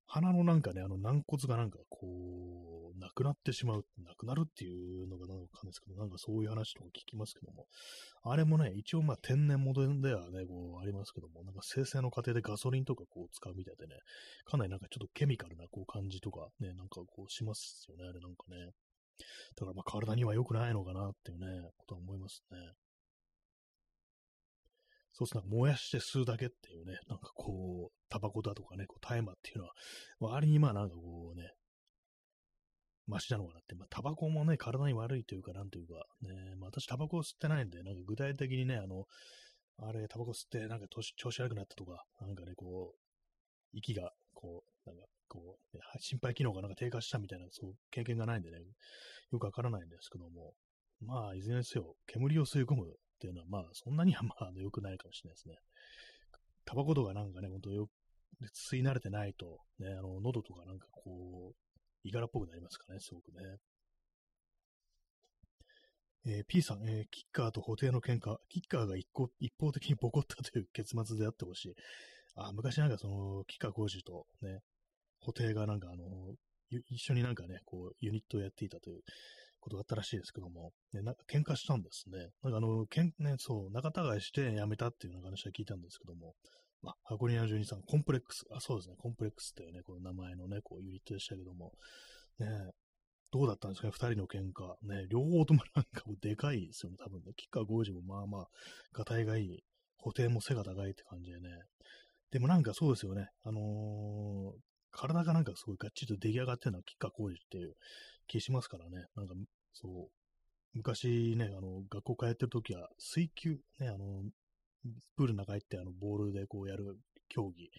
[0.05, 7.65] 鼻のなんかね、あの軟骨がなんかこう、なくなってしまう、なくなるっていうのがなんかですけど、なんかそういう話とか聞きますけども、
[8.23, 13.95] あれもね、一応まあ天然物ではね、こうありますけども、なんか生成の過程でガソリンとかこう使うみたいでね、
[14.45, 18.57] かなりなんかちょっとケミカルなこう感じとかね、なんかこうしますよね、あれなんかね。
[19.55, 22.57] だからまあ体には良くないのかなっていうね、ことは思いますね。
[25.13, 29.73] そうすると燃やして吸うだけっていうね、なんかこう、タバコだとかね、こう大麻っていうのは、
[30.19, 31.51] 割にまあなんかこうね、
[33.07, 39.05] マシなのかなって、まあタバコもね、体に悪いというか、なんというか、ね、まあ私タバコを吸ってないんで、なんか具体的にね、あの、
[39.77, 42.97] あれ、タバコ吸ってなんか調子悪くなったとか、なんかね、こう、
[43.73, 48.57] 息が、こう、なんか、こう、ね、心肺機能がなんか低下したみたいな、そう、経験がないんでね、
[49.31, 50.53] よくわからないんですけども、
[51.01, 55.55] まあ、いずれにせよ、煙を吸い込むっていうのは、まあ、そんなにはまあ、良くないかもしれないですね。
[56.65, 57.87] タバコとかなんかね、ほんとよ
[58.55, 61.55] 吸い慣れてないと、ね、あの、喉とかなんかこう、
[62.03, 63.57] いがらっぽくなりますからね、すごくね。
[66.25, 69.07] えー、P さん、えー、キッカーと補定の喧嘩、キッカーが一
[69.39, 71.75] 一方的にボコったという結末であってほしい。
[72.35, 74.59] あ、昔なんかその、キッカー工事とね、
[75.19, 76.35] 補定がなんかあの、
[76.89, 79.03] 一緒になんかね、こう、ユニットをやっていたという
[79.61, 82.29] ことがあったらしいですけども、ね、なんか喧嘩したんですね。
[82.43, 86.33] なんかあの、けんね、そう、仲違いして辞めたっていうような話は聞いたんですけども、
[86.81, 91.71] まあ、箱庭12さん、コンプレックス、あ、そうですね、コンプレックスっていうね、この名前のね、こう、ユニットでしたけども、
[92.39, 92.47] ね、
[93.31, 94.75] どうだったんですかね、二人の喧嘩。
[94.87, 97.31] ね、両方ともなんかもうでかいですよね、多分ね。
[97.37, 98.47] キッカー5時もまあまあ、
[98.93, 99.63] がたいがいい。
[99.97, 101.49] 補填も背が高いって感じでね。
[102.31, 103.27] でもなんかそうですよね。
[103.43, 104.53] あのー、
[104.91, 107.73] 体がなんかすごいがっちりと出来上がってるのはキッカー工事っていう
[108.27, 109.05] 気しますからね。
[109.15, 109.33] なんか、
[109.73, 110.09] そう、
[110.73, 114.23] 昔ね、あの、学校通ってる時は、水球、ね、あの、
[115.15, 116.97] プールの中入って、あの、ボールでこうやる
[117.29, 117.69] 競技、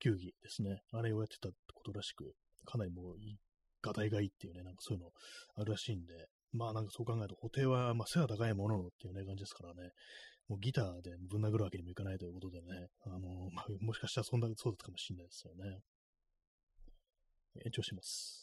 [0.00, 0.80] 球技ですね。
[0.92, 2.32] あれをやってたってことらしく、
[2.64, 3.16] かなりもう、
[3.82, 5.10] がたいがいいっていうね、なんかそういうの
[5.56, 9.90] あるらしいんで、まあなんかそう考えると、補定は、まあ背が高いもののっていうね、感じですからね、
[10.48, 15.80] もうギターでぶん殴るわけにもいかないということでね、あのまあ、もしかしたらそんな、そうだったかもしれないですよね。
[17.64, 18.38] 延長します。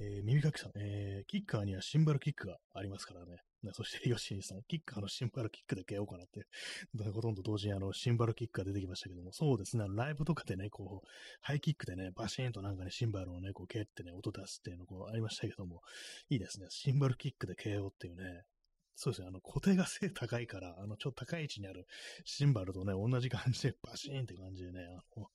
[0.00, 3.36] えー、耳かきさん、えー、キッカーにはシンバルキックがありますからね。
[3.72, 6.46] そして、 ヨシニさん、キッカーのシンバルキックで消ようかなって、
[7.12, 11.08] ほとんど同時にあの、シンバルキックが出てきましたけども、そうですね、ライブとかでね、こう、
[11.40, 15.82] ハイキックでね、バシーンとなんかね、シンバルをね、こう、蹴ってね、音出すっていうのこう、ありましたけども、
[16.28, 18.42] いいですね、シンバルキックで KO っていうね、
[18.94, 21.86] そうですね、あの、固定が背 高いから、あの、ちょっと高い位置にある
[22.24, 25.30] シンバルとね、同じ感じでバシーンって感じでね、あの、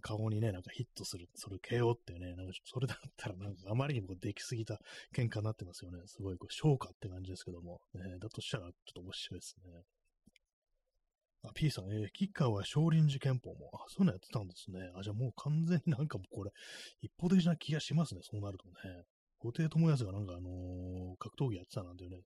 [0.00, 4.80] 顔にね、なんかヒットする、それ KO ってね、なんかそれだったらなんかあまりにもできすぎた
[5.14, 6.06] 喧嘩になってますよね。
[6.06, 9.82] すごい、こう、消化って感じですけども、ね、だとしたらちょっと面白いですね。
[11.42, 14.90] あ、P さん、えー、キッカーは少林寺拳法も、あ、そういうのやってたんですね。
[14.94, 16.52] あ、じゃあもう完全になんかもうこれ、
[17.00, 19.04] 一方的な気がしますね、そうなるとね。
[19.40, 22.18] 布袋友康がなんかあのー、格闘技やってたなんていうね、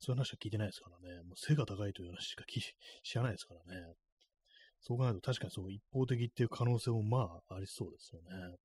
[0.00, 1.22] そういう話は聞いてないですからね。
[1.22, 2.44] もう背が高いという話しか
[3.04, 3.94] 知らないですからね。
[4.80, 8.56] そう考えると確かにそう一方的っていう可能性もまあありそうですよね。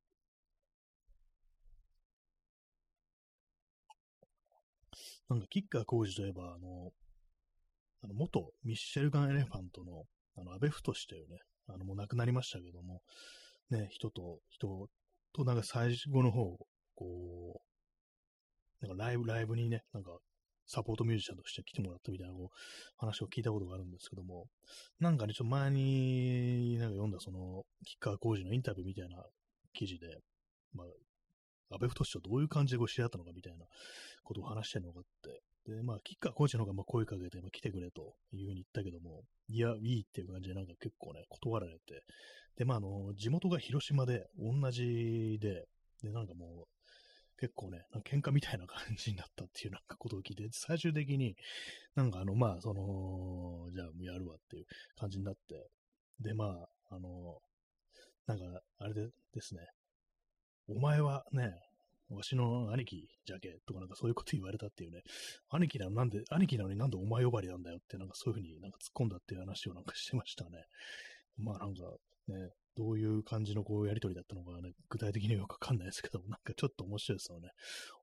[5.28, 6.94] なんか、キッカー工事といえば、あの、
[8.04, 10.06] あの元ミッシェルガン・エレファントの、
[10.38, 13.02] あの、安倍太というね、あの、もう亡くなりましたけども、
[13.72, 14.88] ね、人と、人
[15.34, 16.58] と、なんか最後の方、
[16.94, 17.62] こ
[18.82, 20.20] う、なんかライブ、ライブにね、なんか
[20.68, 22.58] サポートミュージシャンとして来てもらったみたいなこう
[22.98, 24.48] 話を聞いたことがあるんですけども、
[25.00, 29.24] なんかね、ちょっと前になんか読んだその、吉川浩司のインタビューみたいな
[29.74, 30.08] 記事で、
[30.74, 30.88] まあ、
[31.76, 33.66] 安倍太とどういう感じでこう知り合ったのかみたいな
[34.24, 42.04] ことを話してるのがあって、で、まあ、吉川浩司の方がまあ声かけて、まあ、来てくれというふうに言ったけども、いや、いいっていう感じでなんか結構ね、断られて、
[42.58, 45.66] で、まあ、あの、地元が広島で同じで、
[46.04, 46.75] で、なんかもう、
[47.40, 51.36] 結構ね、喧嘩みたいな感じになったっていうなんかことを聞いて、最終的に
[51.96, 54.66] なんかあの、まあ、その、じゃあやるわっていう
[54.98, 55.70] 感じになって、
[56.20, 56.46] で、ま
[56.90, 57.40] あ、あの、
[58.28, 59.62] なんか、あれでですね、
[60.68, 61.54] お前はね、
[62.10, 65.02] わしの兄貴じゃけとかなんかそういうこと言われたっていうね、
[65.50, 70.66] 兄貴なのなんで、兄貴なのになんでお前呼ばれなんだよってなんかそういうふうになんか突っ込んだっていう話をなんかしてましたね。
[71.38, 71.82] まあなんか
[72.28, 77.50] ね、どういう感じのこうやりとりだったのかね、具体的にはよくわかんないですけども、なんかちょっと面白いですよね。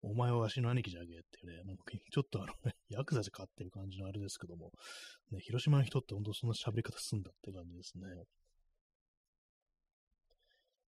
[0.02, 4.72] お前はわしの兄貴じゃけっていうね、なんかちょっとあのね、ヤクザじゃかっていう感じのあれですけども、
[5.30, 8.06] ね、広島の人って本当そんな喋り方すんだって感じですね。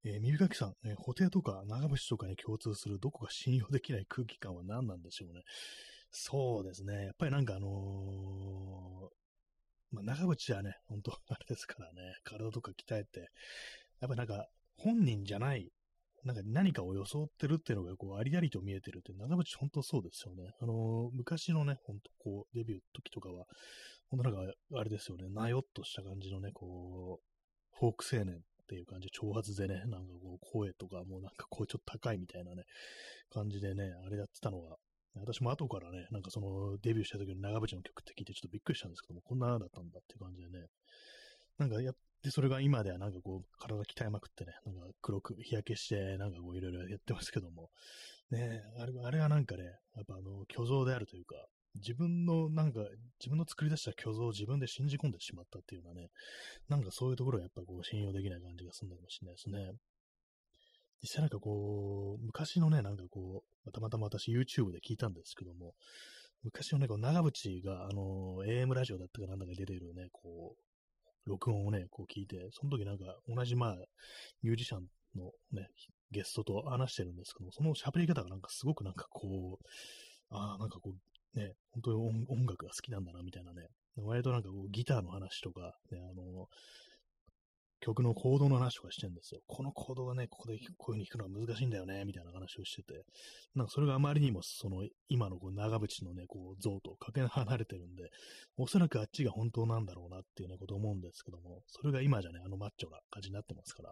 [0.07, 5.43] えー、耳かきさん、えー、布袋とか長渕とかに共通するどこか信用できない空気感は何なんでしょうね。
[6.11, 7.07] そうですね。
[7.07, 9.24] やっぱりなんかあのー、
[9.95, 13.31] まあ、長渕はね、本当 あれですからね、体とか鍛えて、
[14.01, 15.71] やっぱなんか本人じゃない、
[16.25, 20.51] なんか何かを装ってるっていうのがこうありありと見えてるって、長渕本当そうですよね。
[20.59, 23.47] あのー、昔のね、本当こうデビュー時とかは、
[24.11, 32.65] 本当なんかあれですよね、なよっとした感じのね、こう、フォーク青年っていう感じで、挑発でね、なんかこう、声とかもうなんかこう、ちょっと高いみたいなね、
[33.31, 34.77] 感じでね、あれやってたのが、
[35.21, 40.67] 私も後からね、なんかそのデビューした時の長渕の曲って聞いてちょっとびっくりしたんですけども、こんなだったんだっていう感じでね、
[41.59, 47.71] なんかやって、それが今ではなんかこう、体鍛えまくってね、なんか黒く日焼けして、なんかこういろいろやってますけども、
[48.31, 49.65] ねあれあれはなんかね、
[49.97, 51.37] やっぱあの、虚像であるというか、
[51.77, 52.81] 自分のなんか、
[53.21, 56.09] 自分の作り出した虚像を自分で信じ込んでしまったっていうのはね、
[56.69, 59.73] なんかそういうところはやっぱこう信用できない感じがするのかもしれないですね。
[61.05, 65.75] 実際なんかこう、昔のね、なんかこう、たまたま私 YouTube で聞いたんですけども、
[66.45, 73.77] 昔のね、こう長渕が、あの、AM ラジオだったかなんだか出てるね、こう、録音をね、こう聞いて、その時なんか同じまあ、
[74.43, 75.69] ミュージシャンのね、
[76.11, 79.67] ゲストと話してるんですけども、その喋り方がなんかすごくなんかこう、
[80.31, 80.95] ああ、なんかこ
[81.35, 83.67] う、ね、本当に音楽が好きなんだな、みたいなね。
[83.97, 86.49] 割となんかこうギターの話とか、ね、あの、
[87.85, 89.43] 曲のコードの話とかしてんですよ。
[89.47, 93.05] このコードがね、ここでこういう風に弾くのは難しいんだよね、みたいな話をしてて、
[93.55, 98.09] なんかそれがあまりにも、その、今のこう長渕のね、こう像とかけ離れてるんで、
[98.57, 103.91] おそらくあっちが本当なんだろうなっていうね、こと思うんですけども、それが今じゃね、あのマッチョな感じになってますから、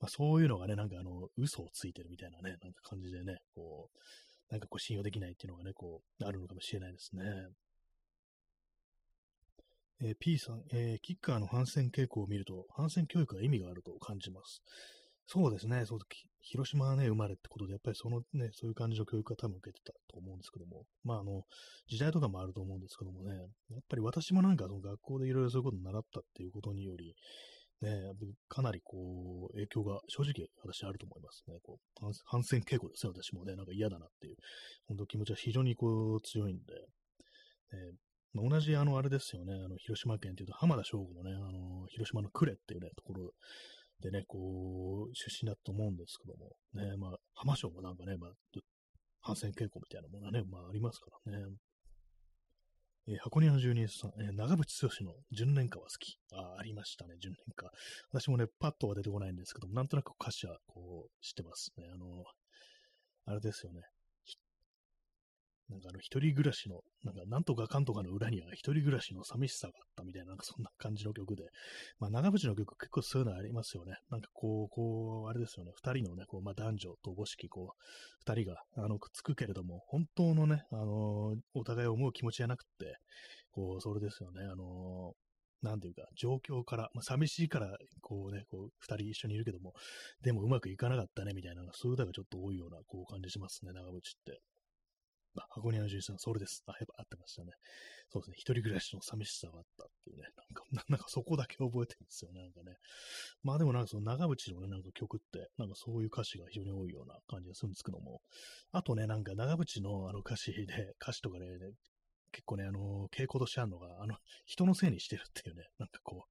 [0.00, 3.98] まあ、そういうのがね、なんかあの、嘘をついてるみたいなね、なんか感じでね、こう、
[4.50, 7.22] なんかこう信用できないっていうのがね、こう、あるのかもしれないですね。
[10.02, 14.62] えー、P さん、えー、キッカーの反戦傾向を見ると、反戦教育は意味があると感じます。
[15.26, 15.98] そうですね、そう
[16.40, 21.44] 広島はね、生まれってことで、やっぱりそのね、そういう感じの教育は多分受けてたと思うんですけども、まああの、
[21.86, 23.36] 時代とかもあると思うんですけどもね、
[23.70, 27.14] やっぱり私もなんかその学校でいろいろそういうことを習ったっていうことにより、
[27.82, 28.12] ね、
[28.48, 31.58] かなりこう、影響が正直私あると思いますね。
[31.62, 34.36] こう反戦傾向ですね、私もね、なんか嫌だなっていう、
[34.88, 36.74] 本当気持ちは非常にこう強いんで、
[37.72, 37.92] ね。
[38.32, 43.32] まあ、同じあの、あれですよね、あの、広島県っていうと浜田省吾もね、あの、広島の呉っていうね、ところ
[44.00, 48.30] でね、こう、出身だと思うんですけども、ね、まあ、浜省もなんかね、まあ、
[49.22, 51.44] 反戦傾向みたいなものがね、まあありますからね。
[53.08, 56.18] えー、箱庭の住人さん、えー、長渕剛の純恋歌は好き。
[56.32, 57.70] あ、ありましたね、純恋歌。
[58.12, 61.84] 私もね、パッとは出てこないんですけども、なんとなく歌詞はこう、知ってますね。
[61.92, 62.24] あの、
[63.26, 63.82] あれですよね。
[65.70, 71.44] なんかあの、一人暮らしの、なんか、なんとかかんとかの裏には一人暮らしの寂しさがあったみたいな、なんかそんな感じの曲で、
[72.00, 73.94] まあ、長渕の曲結構そういうのありますよね。
[74.10, 82.96] なんかこう、こう、あれですよね、二人のね、こう、まあ、男女とおぼしき、こう、二人が、あの、くっつくけれども、本当のね、あのお互いを思う気持ちじゃなくて、
[83.52, 85.14] こう、それですよね、あの
[85.62, 89.74] なんていうか、状況から、まあ、寂しいから、こうね、こう、二人一緒にいるけども、
[90.22, 94.40] でもうまくいかなかったね、みたいな、そういう歌がちょっと多いような、こう、感じしますね、長渕って。
[95.36, 96.62] あ、箱庭のじさん、それです。
[96.66, 97.52] あ、やっぱ合ってましたね。
[98.08, 98.34] そうですね。
[98.36, 100.24] 一人暮らしの寂しさがあったっていうね。
[100.36, 102.40] なんか、 なんかそこだけ覚えてるんですよね。
[102.42, 102.76] なんかね。
[103.42, 108.22] まあでもなんかその長渕のね、なんか曲って、なんかそういう歌詞が非常に多いような感じがするんですけども。
[108.72, 111.72] あとね、なんか長渕のあの歌詞で、歌詞とかで、ね、
[112.32, 114.16] 結構ね、あの、傾向としてあるのが、あの、
[114.46, 116.26] 人のせいにしてるっていうね、なんかこ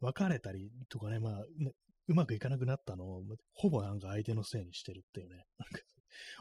[0.00, 1.72] う、別れたりとかね、まあ、ね、
[2.08, 5.80] うまくいかなくなったのを、ほぼなんか相手のせいにしてるっていうね、なんか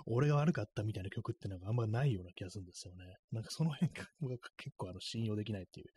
[0.05, 3.17] 俺が悪かったみたいな曲ってなんかあんまないような気がするんですよね。
[3.31, 4.05] なんかその辺が
[4.57, 5.88] 結構あの信用できないっていう、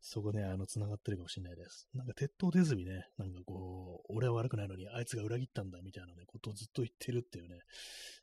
[0.00, 1.88] そこね、あの、繋がってるかもしれないです。
[1.94, 7.60] なんか鉄塔出ずにね、なんかこう、俺は悪くないのにあいつが裏切ったんだみたいなね、ことをずっと言ってるっていうね。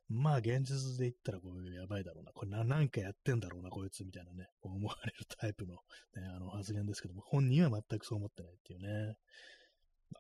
[0.09, 2.31] まあ現実で言ったらこうやばいだろうな。
[2.33, 9.15] これな、なんかやってんだろうな、こいつみたいなね、思われるタイプの、ね、あの発言ですけども、本人は全くそう思ってないっていうね。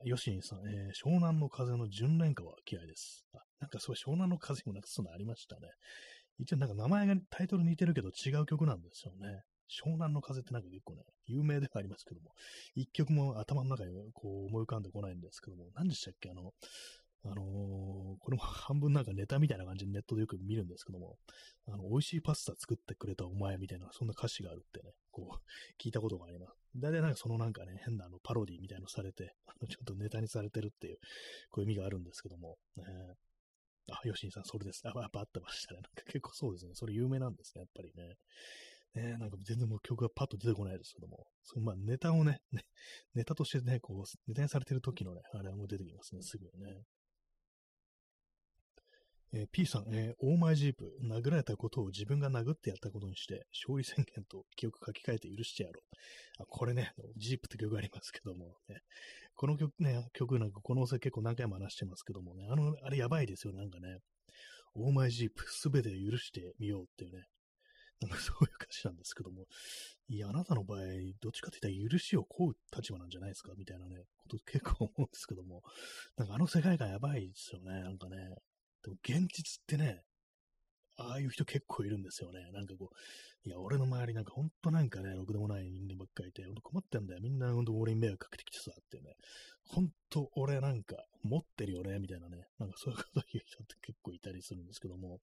[0.05, 3.25] ヨシンさん、えー、湘南の風の純恋歌は嫌いです。
[3.33, 5.67] あ、なんかそう、湘南の風にもなんかそういうのありましたね。
[6.39, 9.43] 一応なんか名前がタイトル似てるけど違う曲なんですよね。
[9.69, 12.31] 湘南の風ってなんか結構ね、有名ではありますけども、
[12.75, 16.29] 一曲も頭の中にこう思い浮かんでこないんですけども、何でしたっけ？
[16.31, 16.53] あの、
[17.25, 17.37] あのー、
[18.19, 21.17] これも半分なんかネタみたいな感じでネットでよく見るんですけども、
[21.67, 26.53] あの、美味しいパスタ作ってくれたお前みたいな、そんな歌詞があるってね、こう、聞いたことがあります。
[26.75, 30.97] 大体なんかそのなんかね、変なあのパロディみたいのされて、あのちょっとネタにされてるっていう、
[31.49, 32.85] こういう意味があるんですけども、ね、
[33.91, 34.81] あ、ヨシンさん、それです。
[34.85, 35.81] あ、やっぱ合ってましたね。
[35.81, 36.71] なんか結構そうですね。
[36.75, 38.15] それ有名なんですね、やっぱりね。
[38.95, 42.63] ねなんか全然もう曲がパッと出てこないですけども、そのまあネタをね、ね、
[43.13, 46.83] ネタとしてね、こう、ネタにされてる時のね、あれはもう出てきますね、すぐね。
[49.31, 55.81] えー、P さん、えー、 Oh my ジープ、殴られたことを自分が殴ってやったことにして、勝利宣言と記憶書き換えて許してやろ
[56.39, 56.43] う。
[56.43, 58.81] あこれね、ジープって曲ありますけども、ね、
[59.35, 63.99] この曲ね、曲なんかこの音声結構何回も話してますけどもね、あの、あれやばいですよ、なんかね。
[64.75, 67.25] Oh my ジープ、すべて許してみようっていうね、
[68.01, 69.45] なんかそういう歌詞なんですけども、
[70.07, 70.79] いや、あなたの場合、
[71.21, 75.61] どっちかって言ったら許しを請う立場なんじゃないですかみたいなね、こと結構思うんですけども、
[76.17, 78.35] なんかあの世界観やばいですよね、なんかね。
[78.89, 80.01] でも現実ってね、
[80.97, 82.51] ああいう人結構いるんですよね。
[82.51, 87.19] なんかこう、いや、俺の周りなんかほんとなんかね、ろくでもない人間ばっかりいて、ほんと困ってんだよ。
[87.21, 89.13] みんなほんと俺に迷惑かけてきてさ、ってね。
[89.69, 92.47] ほんと俺なんか持ってるよね、みたいなね。
[92.57, 95.19] なんかそういうこと言う人って結構いたりするんですけども、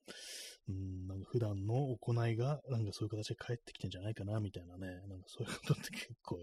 [0.69, 4.87] うん、なんか普段の行いが、なんかそういう形で返ってきてんじゃないかな、みたいなね。
[5.09, 6.39] なんかそういうことって結構、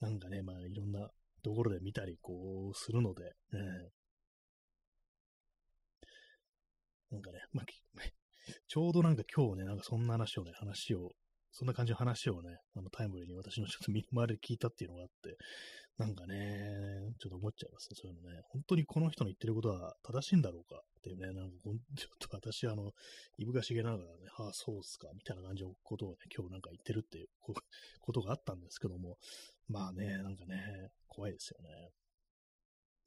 [0.00, 1.08] なんかね、まあいろんな
[1.42, 3.60] ところで見たりこうするので、ね、
[7.10, 7.66] なんかね、まあ、
[8.68, 11.12] ちょうどなんか今日ね、なんかそんな話をね、話を、
[11.50, 15.36] そんな感じの話をね、あのタイムリーに私のちょっと身の回りで聞いたっていうのがあって、
[15.96, 16.36] なんかね、
[17.18, 18.40] ちょっと思っちゃいますね、そういうのね。
[18.50, 21.56] 本当にこの人の言ってることは正しいんだろうかっていうね、なんか
[21.96, 22.92] ちょっと私、あの、
[23.36, 27.54] いぶかしげながらね、はあ、そうっすか、みたいな感じのことをね、今日なんか言ってるっていうこ
[28.12, 29.18] とがあったんですけども、
[29.66, 31.90] まあね、なんかね、怖いですよね。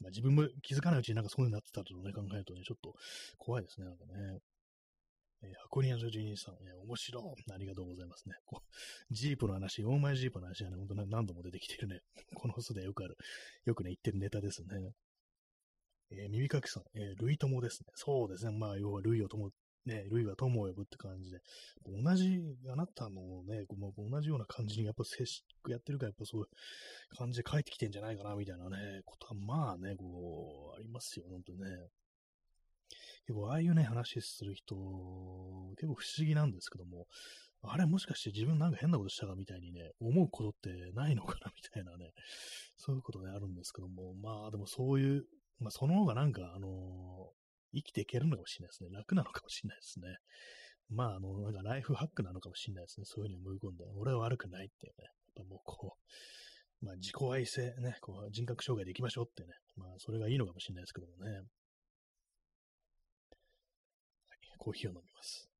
[0.01, 2.93] まあ、自分も気づかないうちになんかそういうのになってたとね、考えるとね、ちょっと
[3.37, 4.39] 怖いですね、なんかね。
[5.43, 7.53] えー、箱庭女人さん、えー、面白い。
[7.53, 8.35] ありがとうございますね。
[8.45, 12.01] こう、ジープの話、オーマイジープの話はね、ほんと何度も出てきてるね。
[12.35, 13.17] この巣でよくある、
[13.65, 14.93] よくね、言ってるネタですね。
[16.11, 17.87] えー、耳かきさん、えー、類友ですね。
[17.95, 18.51] そうですね。
[18.51, 19.49] まあ、要は類を友
[19.85, 21.39] ね、類は友を呼ぶって感じで、
[21.85, 22.39] 同じ、
[22.71, 31.65] あなたのね、同じような感じにやっぱ接し、やってるから、やっぱそういう感じで帰ってきてんじゃないかな、みたいなね、ことは、まあね、こう、ありますよ、本当にね。
[33.27, 37.07] 結構、ああいうね、話する人、結構不思議なんですけども、
[37.63, 42.11] あれもしかして自分なんか変なことしたかみたいにね、思うことってないのかなみたいなね、
[42.75, 45.25] そういうことね、あるんですけども、まあでもそういう、
[45.59, 47.31] まあその方がなんか、あの、
[47.73, 48.89] 生きていけるのかもしれないですね。
[48.91, 50.17] 楽なのかもしれないですね。
[50.89, 53.05] まあ、あの、なんかライフハックなのかもしれないですね。
[53.05, 55.05] そういうふうに思い込んで、俺は悪くないっていうね。
[55.37, 55.95] やっぱもうこ
[56.81, 59.49] う、まあ自己愛性ね、こう人格障害でいきましょうってね。
[59.77, 61.31] まあそれがいいのかもしれないですけどもね。
[61.31, 61.43] はい、
[64.57, 65.50] コーヒーを飲みます。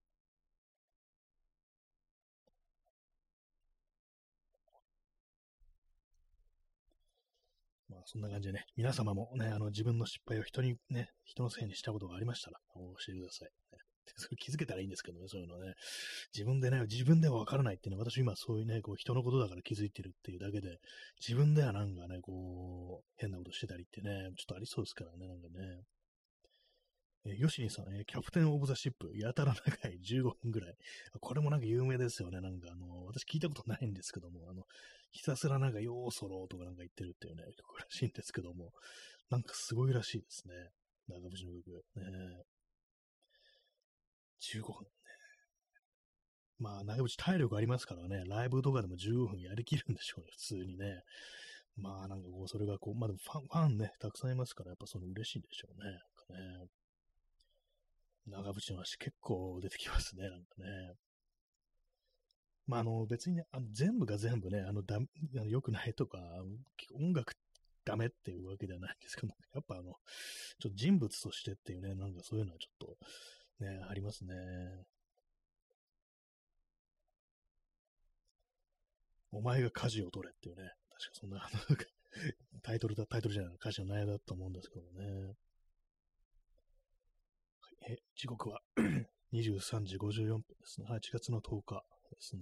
[8.12, 13.50] そんな感じでね、皆様もね、あの、自分の失敗を人にね、人のせいにしたことがありましたら、教えてください。
[13.72, 13.80] ね、
[14.18, 15.76] そ れ気づけたらいいんですけどね、そういうのね。
[16.34, 20.80] 自分でね、自分ではわからないっていうのは、私今そういうね、こう、人のことだから気づいてるっていうだけで、
[21.26, 25.84] 自分ではなんかね、こう、変なことしてたりってね、ちょっとありそうですからね、なんかね。
[27.26, 30.76] えー、ヨシニさん、えー、キャプテンオブザシップ、やたら長い15分ぐらい。
[31.20, 32.42] これもなんか有名ですよね。
[32.42, 34.64] なんかあの、私聞いたことないんですけども、あの、
[35.12, 38.72] ひたすらなんか、ようそろとかなんか言ってるっていうね、曲らしいんですけども、
[39.30, 40.54] なんかすごいらしいですね。
[41.08, 41.84] 長渕の曲。
[41.96, 42.44] ね
[44.42, 44.90] 15分ね。
[46.58, 51.04] まあ、長渕体力ありますからね、ライブとかでも15分やりきるんでしょうね、普通にね。
[51.76, 56.00] まあ、なんかこう、それがこう、まあでもファン、ファンね、たくさんいますから、やっぱその嬉しいんでしょうね。
[56.28, 56.68] かね
[58.28, 60.96] 長渕の話結構出てきますね、なんかね。
[62.68, 65.00] まあ、あの、別にね、あの全部が全部ね、あの、だ、
[65.46, 66.20] 良くないとか、
[66.94, 67.34] 音楽
[67.84, 72.98] ダメっていうわけではないんですけど、やっぱあの、ちょっと人物としてっていうね、なんかそういうのはちょっ
[73.60, 74.34] と、ね、ありますね。
[79.32, 81.50] お前が舵を取れっていうね、確かそんな、
[82.62, 85.34] タイトルだ、タイトルじゃない、歌詞の内容だと思うんですけどね。
[87.90, 88.62] え、時刻は
[89.34, 90.88] 23時54分ですね。
[90.90, 92.42] 8月の10日ですね。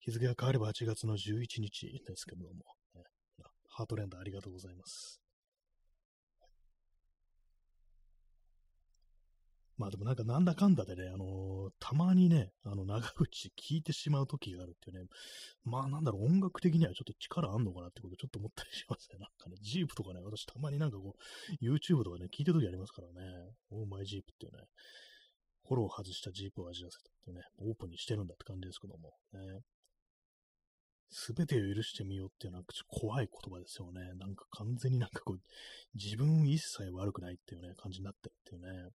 [0.00, 2.64] 日付が変われば8月の11日ですけども、
[3.68, 5.20] ハートレンダーありがとうございます。
[9.76, 13.26] まあでもなんかなんだかんだでね、あのーたまにね、あの、長渕
[13.58, 15.06] 聞いてしまう時があるっていうね、
[15.64, 19.18] まあなんだろう、音楽的にはちょっと力あんのかなってことちょっと思ったりしますね。
[19.18, 24.64] なんかね、ジープとかね、私たまになんかこう、YouTube とかね、聞いてる時ありますからね、オーマイジープっていうね、
[25.66, 29.60] フォロー外したジープを味わせたっていうね、オープンにしてるんだって感じですけども、ね。
[31.08, 34.00] すべてを許してみようっていうなんかちょっと怖い言葉ですよね。
[34.18, 35.40] なんか完全になんかこう、
[35.94, 38.90] 自分一切悪くないっていうね、感じになってるっていうね。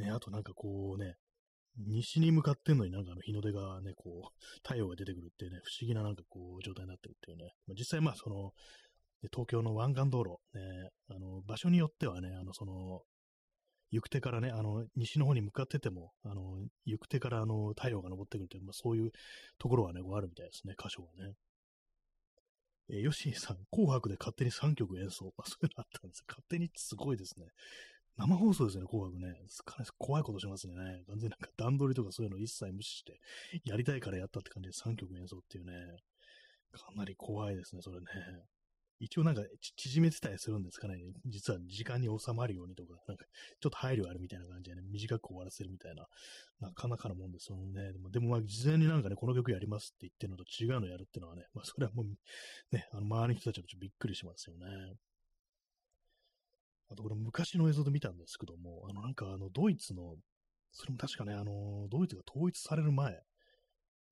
[0.00, 1.14] ね、あとなんかこうね、
[1.76, 7.54] 西に向かってんのになんかあの日の出がね、こう、 太陽が出てくるっていうね、不思議ななんかこう、状態になってるっていうね。
[7.66, 8.52] まあ、実際まあその、
[9.32, 13.02] 東京の湾岸道路、ね、あの、場所によってはね、あの、その、
[13.90, 19.10] 行く手からね、あの、西の方に向かってても、あの、行く手からあの、太陽が昇ってくるっていう、まあ、そういう
[19.58, 21.34] ところはね、こうあるみたいですね、箇所はね。
[22.88, 25.32] えー、ヨシーさん、紅白で勝手に3曲演奏。
[25.38, 27.46] あ、そういうのあったんです勝手にすごいですね。
[28.16, 29.34] 生放送ですね、紅白ね。
[29.64, 30.74] かなり怖いことしますね。
[31.08, 33.20] 完全になんか段取りとかそういうの一切無視して、
[33.64, 35.72] やりたいからやったって感じで3曲演奏っていうね、
[36.72, 38.06] かなり怖いですね、それね。
[39.00, 39.42] 一応なんか
[39.76, 40.94] 縮めてたりするんですかね。
[41.24, 43.24] 実は時間に収まるようにとか、なんか
[43.58, 46.06] ちょっと配慮あるみたいな感じでね、短く終わらせるみたいな、
[46.60, 47.92] なかなかのもんですよね。
[47.92, 52.06] でも、でもまあ事前になんかね、この曲やりますって言ってるのと違うのやるっていうのはね、まあそれはもう
[52.76, 54.66] ね、あの周りの人たちはちょっとびっくりしますよね。
[56.90, 60.16] あとこれ昔の映像で見たんですけども、あのなんかあのドイツの、
[60.72, 63.20] それも確かね、あの、ドイツが統一される前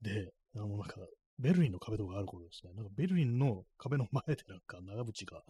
[0.03, 0.97] で、あのなんか
[1.39, 2.72] ベルリンの壁とかある頃ですね。
[2.74, 5.43] なんかベルリンの壁の前でなんか長渕が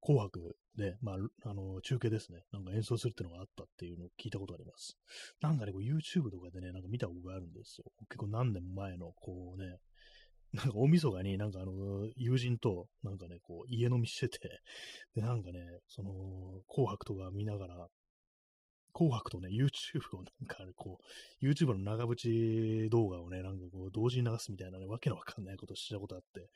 [0.00, 2.42] 紅白で、まあ、あの、中継ですね。
[2.52, 4.96] なんか演奏するっていうのがあったっていうのを聞いたことあります。
[5.40, 7.84] なんかね、YouTube とかでね、なんか見たことがあるんですよ。
[8.08, 9.78] 結構何年前の、こうね、
[10.52, 14.60] なんか大晦日になんかあの、友人となんかね、こう家飲みしてて、
[15.14, 16.10] で、なんかね、その、
[16.68, 17.88] 紅白とか見ながら、
[18.92, 20.98] 紅白とね、YouTube をなんか、こ
[21.40, 26.50] う、YouTube の長渕動画をね、なんかこう、同時に流すみたいなね、わけのわかんないことをしたことあって、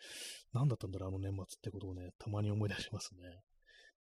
[0.53, 3.41] なんだったんだろう、あの年末ってことをね、たまに思い出しますね。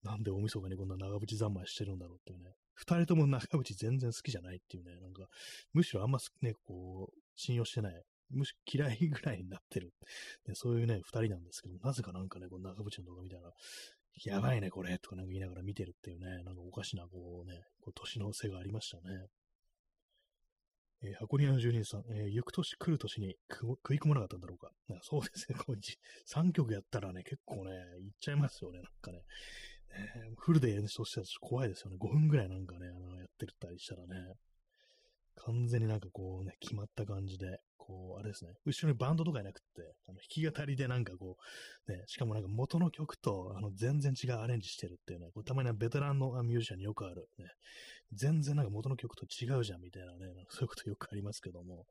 [0.03, 2.55] なんで大晦日にこんな長渕三昧してるんだろうっていうね。
[2.74, 5.26] 二人とも長渕全然好きじゃないっていうね、なんか、
[5.74, 8.03] むしろあんまね、こう、信用してない。
[8.33, 9.93] むし嫌いぐらいになってる。
[10.47, 13.53] でそういうね、二人なんですけど、なぜかなんかね、この長渕の動画見たら、
[14.24, 19.26] やばいね、これ、とかなんか言いながら見てるっていうね、なんかおかしな、こうね、こう年の瀬がありましたね。
[21.05, 24.68] えー、箱庭の住人さん、えー、行く年来る年に食い込まなかったんだろうか。
[24.68, 25.76] かそうですね、こう
[26.30, 29.18] 3曲やったらね、結構ね、いっちゃいますよね、なんかね。
[29.95, 31.97] えー、フルで演奏したら怖いですよね。
[32.01, 34.35] 5分ぐらいなんかね、あのやってるったりしたらね。
[35.37, 41.37] 完全になんかこうね、決まった感じで、こう、あれですね、後ろにバンドとかいなくって、あの弾き語りでなんかこ
[41.89, 47.47] う、ね、しかもなんか元の曲とあの全然違うアレンジしてるっていうね、こうたまにベテランのミュージシャンによくある、ね、
[48.12, 51.85] 全然なんか元の曲と違うじゃんみたいなね、なそういうことよくありますけども、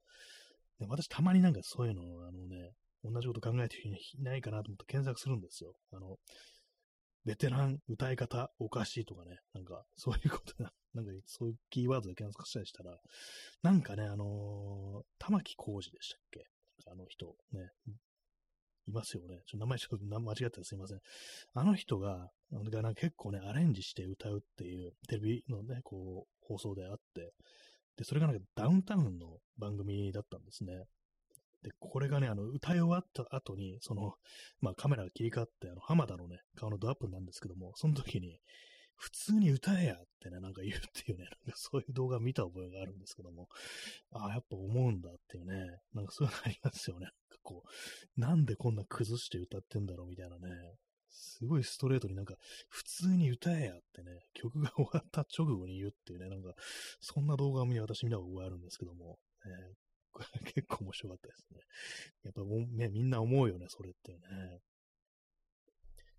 [0.79, 2.71] で私たまになんかそういうの、あのね、
[3.03, 5.73] 同じこと考えてる人いないかなと思って検索するんですよ。
[5.91, 6.17] あの、
[7.25, 12.99] ベテラン歌い方おかしいとかね、なんかそういうことな、 なんかそういうキーワードで検索したりしたら、
[13.61, 16.45] なんかね、あのー、玉木浩二でしたっけ？
[16.87, 17.71] あの人、ね、
[18.87, 19.41] いますよね。
[19.45, 21.01] ちょっと名前ちょっと間違ってたすいません。
[21.53, 27.33] あの人が、がなんか結構ね、アレンジして歌うっていうテレビのね、こう、放送であって、
[27.97, 30.85] で、それがなんかダウンタウンの番組だったんですね。
[31.63, 34.15] で、これがね、あの、歌い終わった後に、その、
[34.59, 38.39] まあカメラが切り替わって、あの、浜田のね、顔のドアップなんですけども、その時に、
[38.95, 43.47] 普通に歌えやってね、なんか言うっていうね、なんかそういう動画見た覚えがあるんですけども、
[44.11, 47.05] ああ、やっぱ思うんだっていうね、なんかそういうのありますよね。
[47.05, 50.51] なんかこう、なんでこんな崩して歌ってんだろうみたいなね、
[51.09, 52.35] すごいストレートになんか、
[52.69, 56.53] 普通に歌えやってね、曲が終わった直後に言うっていうね、なんか、
[56.99, 59.51] そんな動画を見私見た覚えあるんですけども、ね、
[60.53, 61.59] 結構面白かったですね。
[62.23, 64.61] やっぱね、みんな思うよね、それってね。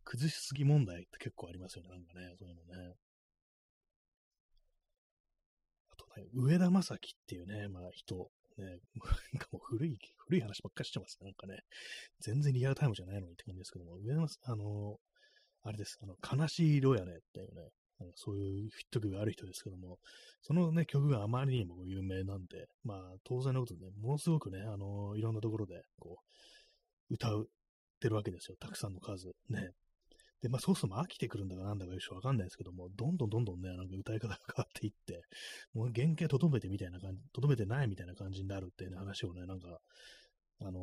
[0.05, 2.97] 崩しすぎ問題って結構ありますよね、なんかね、そういうのね。
[5.91, 8.65] あとね、上田正樹っていうね、まあ人、ね、
[9.33, 11.61] なんかもう古い、古い話ばっかりしてますね、なんかね。
[12.21, 14.99] 全然リアルタイムじゃないのにって感じですけども、上田正、あの、
[15.63, 17.71] あれです、あの、悲しい色やねっていうね、
[18.15, 19.99] そういうヒット曲がある人ですけども、
[20.43, 26.19] そのね、曲があまりにも有名なんで、まあ、当然のことで、ね、ものすごくね、あの、いろんなところで、こ
[27.11, 27.49] う、歌う
[28.01, 28.57] てるわけですよ。
[28.61, 29.29] たくさんの数。
[29.49, 29.71] ね。
[30.43, 35.23] で、まあ、そうすると飽きてくるんだかなんだかよくわかんないですけども、どんどんどんどんね、なんか歌い方が変わっていって、
[35.73, 39.79] もう原型とどめてみたいな感じ、とどめてないみたいな感じになるっていう、ね、話をね、なんか、
[40.61, 40.81] あの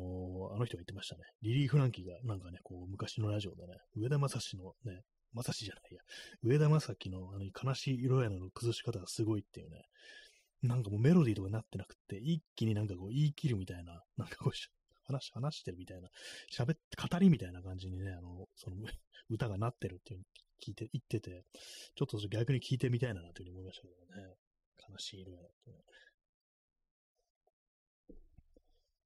[0.52, 1.24] ー、あの人が言ってましたね。
[1.42, 5.00] リリー・フランキーがなんかね、こう、昔のラジオでね、上田正史のね、
[5.32, 6.00] まさしじゃないや、
[6.42, 9.84] 上田正樹のあの悲しい色やの崩し方がすごいっていうね、
[10.62, 14.52] なんかもうメロディーとかになってなくて、一気になんかこう言い切るみたいな、なんかこう
[15.04, 16.08] 話、話してるみたいな、
[16.52, 18.76] 喋って、語りみたいな感じにね、あの、その
[19.30, 20.22] 歌がなってるっていう
[20.64, 21.44] 聞いて、言ってて、
[21.94, 24.34] ちょっと逆に聞いてみたいなというふうに思いましたけどね。
[24.90, 25.76] 悲しい色やってね。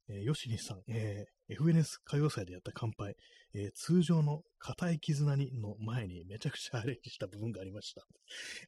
[0.09, 3.17] えー、ヨシニさん、えー、FNS 歌謡祭でやった乾杯、
[3.55, 8.03] えー、通常の硬い絆にの前にめちゃくちゃアレンジした部分がありました。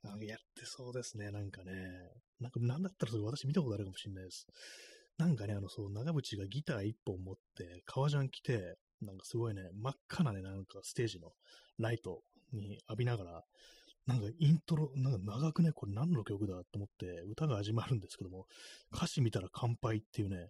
[0.05, 1.72] あやってそうですね、なんかね。
[2.41, 4.47] なんか、なんだったらそれ私見たことあるかもしれないです。
[5.18, 11.32] なんかね、あの、そう、長渕がギター一本持って、革ジャン着て、なんかすごいね、真っ赤なね、なんかステージの
[11.78, 12.22] ライト
[12.53, 13.45] に浴びながら、
[14.07, 18.47] なんかイントロ、なんか長くね、これ何の曲だと思って歌が始まるんですけども、
[18.93, 20.49] 歌詞見たら乾杯っていうね、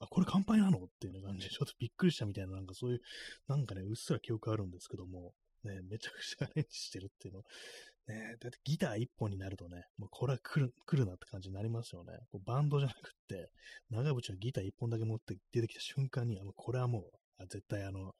[0.00, 0.78] あ、これ乾杯なの？
[0.78, 3.00] っていう感じで、ちょっとびっくりしたみたいな、なんかそういう、
[3.48, 7.42] なんかね、うっすら記憶あるんですけども、ね、めちゃくちゃアレンジしてるっていうの。
[8.06, 12.12] ね、だってギター一本になるとね、もうこれは来る、来るなって感じになりますよね。
[12.30, 13.50] こうバンドじゃなくって、
[13.88, 17.02] 長渕はギター一本だけ持って出てきた瞬間に、あのこれはもう、
[17.38, 18.12] あ絶対あの、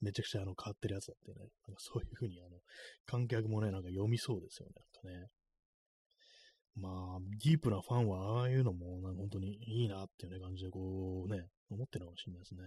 [0.00, 2.58] めちゃくちゃあの変わってるやつだってね、なんかそういうふうにあの、
[3.06, 4.72] 観客もね、なんか読みそうですよね、
[5.04, 5.28] なんかね。
[6.80, 12.60] まあ、ディープなファンは、ああいうのも、なんか本当にいいなっていうね、感じで、こうね、思ってるかもしれないですね。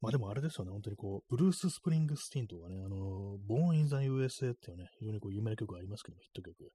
[0.00, 6.72] まあでもあれですよね、本当にこう、ブルース・スプリングスティンとかね、あの、ボーン・イン・ザ・ USA っていうね、非常にこう有名な曲ありますけども、ヒット曲。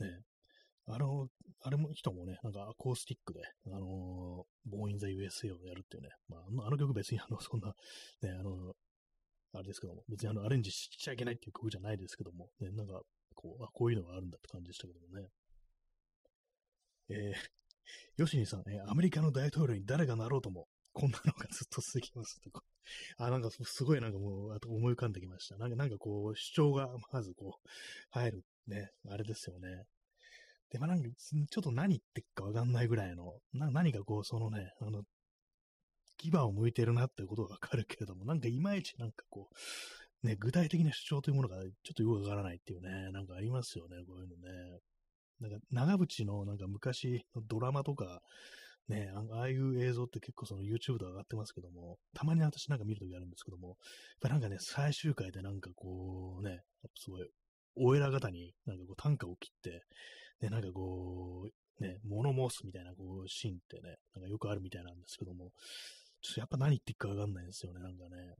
[0.00, 0.20] ね。
[0.90, 1.28] あの、
[1.62, 7.68] あれも人もね、なんかアコースティックで、あのボーン・イン・ザ・ USA をやるっていうね、まあ、あの曲別にあの、そんな、
[8.22, 8.74] ね、あの、
[9.54, 13.00] あれですけども、別にあの、アレンジしちゃいけないっていう曲じゃないですけども、ね、なんか、
[13.38, 15.28] こう、あ、こういうのがあるんだって感じでしたけどもね。
[17.10, 17.34] えー、
[18.16, 22.58] ヨシニさん、えー、アメリカの大統領に誰がなろうとも、こんなのがずっと続きますって。
[23.16, 25.56] あ、なんかすごいなんかもう、あと思い浮かんできました。
[25.56, 27.68] なんか、なんかこう、主張がまずこう、
[28.10, 29.84] 入るね、あれですよね。
[30.70, 35.02] で、まあなんか、ちょっと何言ってっかわかんないぐらいの、な何かこう、そのね、あの、
[36.18, 39.54] 牙を向いてるなってことがわかるけれども、なんかいまいちなんかこう、
[40.22, 44.80] ね、具体的な主張というものがちょっとよくわからないっていうね、なんかありますよね、こういうのね。
[45.40, 48.20] なんか、長渕のなんか昔のドラマとか、
[48.88, 53.76] ね、ああいう映像って結構その YouTube で上がってますけども、たまに私なんか見るときあるんですけども、やっ
[54.22, 56.62] ぱなんかね、最終回でなんかこうね、
[56.96, 57.28] すごい、
[57.76, 59.84] お偉方になんかこう短歌を切って、
[60.40, 61.48] で、なんかこ
[61.80, 65.52] う、ね、物申すみたいなこうシーンってね、なんかよくあるみたいなんですけども、
[66.22, 68.34] ちょっとやっぱ何言っていくかわかんないんですよね、なんかね。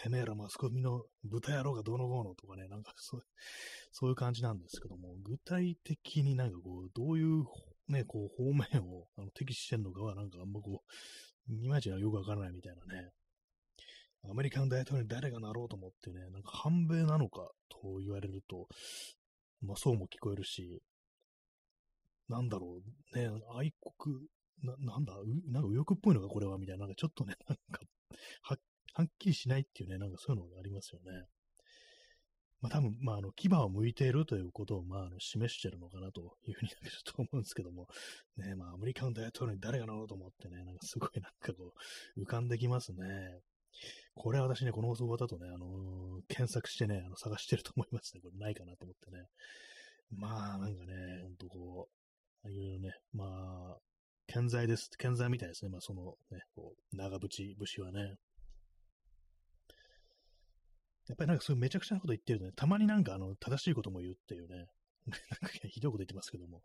[0.00, 3.22] てめえらマスコミの豚野郎がどうのこうのとかね、なんかそう
[3.92, 7.44] そういう感じなんですけども、具体的になんかこう、どういう
[7.88, 10.82] ね、こう方面をあの敵視してんのかはなんかあんまこ
[11.48, 13.10] う、いまいちよくわからないみたいなね。
[14.28, 18.66] アメリカの大統領に誰がなろうと思ってね、なんか反米なのかと言われると、
[19.62, 20.82] まあそうも聞こえるし、
[22.28, 22.80] なんだろ
[23.14, 24.16] う、ね、愛国、
[24.62, 25.14] な、なんだ、
[25.52, 27.80] なんか右翼っぽいのかこれはみたいな、なんかちょっとね、なんか、
[28.42, 28.58] はっ
[28.96, 31.26] はっきりしないっていうね、なんかそういうのがありますよね。
[32.62, 37.88] まあ多分、まああの、牙を向いているということを、まああの、示してるのかなというふうにちょっと思うんですけども、
[38.38, 41.74] ね、まあアメリカの大統領に誰がなろうと思ってね、なんかすごいなんかこ
[42.16, 43.40] う、浮かんできますね。
[44.14, 48.22] これは私ね、この放送終わった後ね、あのー、検索してね、あの、探してると思いますね。
[48.22, 49.26] これないかなと思ってね。
[50.16, 53.78] まあ、なんかね、ほんとこう、ああいうね、まあ、
[54.26, 54.88] 健在です。
[54.96, 55.70] 健在みたいですね。
[55.70, 58.16] まあ、そのね、こう、長渕節はね。
[61.08, 64.66] やっぱりなんかそういうめちゃくちゃなこと言ってるとね、たまになんかあの、正しいことも言うっていうね、
[65.06, 66.62] なんかひどいこと言ってますけども、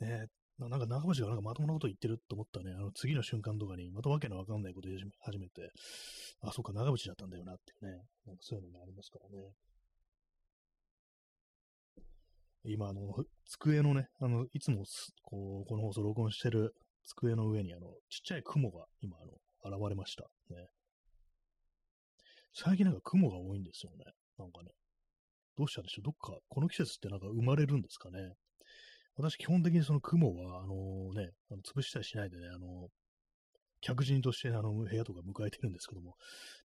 [0.00, 0.26] ね、
[0.58, 5.70] なんか長渕がなんかまともなこと言ってると思ったね、あの次の瞬間とかに、またわけのわかんないこと言い始めて、
[6.40, 9.52] あ、そっか、長渕だったんだよなっていうね、なんかそういうのもありますからね。
[12.64, 14.84] 今、あの、机のね、あの、いつも
[15.22, 16.74] こう、この放送録音してる
[17.04, 19.16] 机の上に、あの、ちっちゃい雲が今、
[19.64, 20.24] あの、現れました。
[20.50, 20.68] ね。
[22.52, 24.04] 最近なんか雲が多いんですよね。
[24.38, 24.70] なんかね。
[25.56, 26.04] どうしたんでしょう？
[26.04, 28.34] どっか、この季節ってなんか生まれるんですかね？
[29.16, 32.88] 私、基本的にその雲は、あのね、あの潰したりしないでね、あの、
[33.80, 36.14] 客人としてあの部屋とか迎えてるんですけども、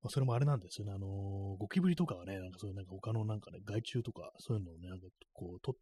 [0.02, 5.74] まあ、それもあれなんですよね、あのゴキブリとかはね、なんかそういうなんか他のなんかね、害虫とか、そういうのをね、なんかこう、と、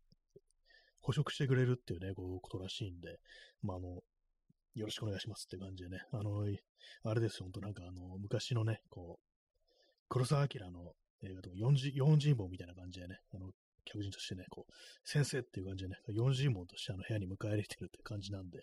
[1.01, 3.19] 捕食してくれるっていうね、こう、ことらしいんで、
[3.63, 3.89] まあ、あの、
[4.75, 6.45] よろしくお願いしますって感じでね、あの、
[7.05, 9.30] あれですよ、ほんとなんかあの、昔のね、こう、
[10.11, 10.93] 黒澤明の
[11.23, 13.51] 映画とか40、40本みたいな感じでね、あの、
[13.85, 14.73] 客人としてね、こう、
[15.05, 18.59] 先生っていう感じでね、40問としてあの部屋に迎え入れてるって感じなんで、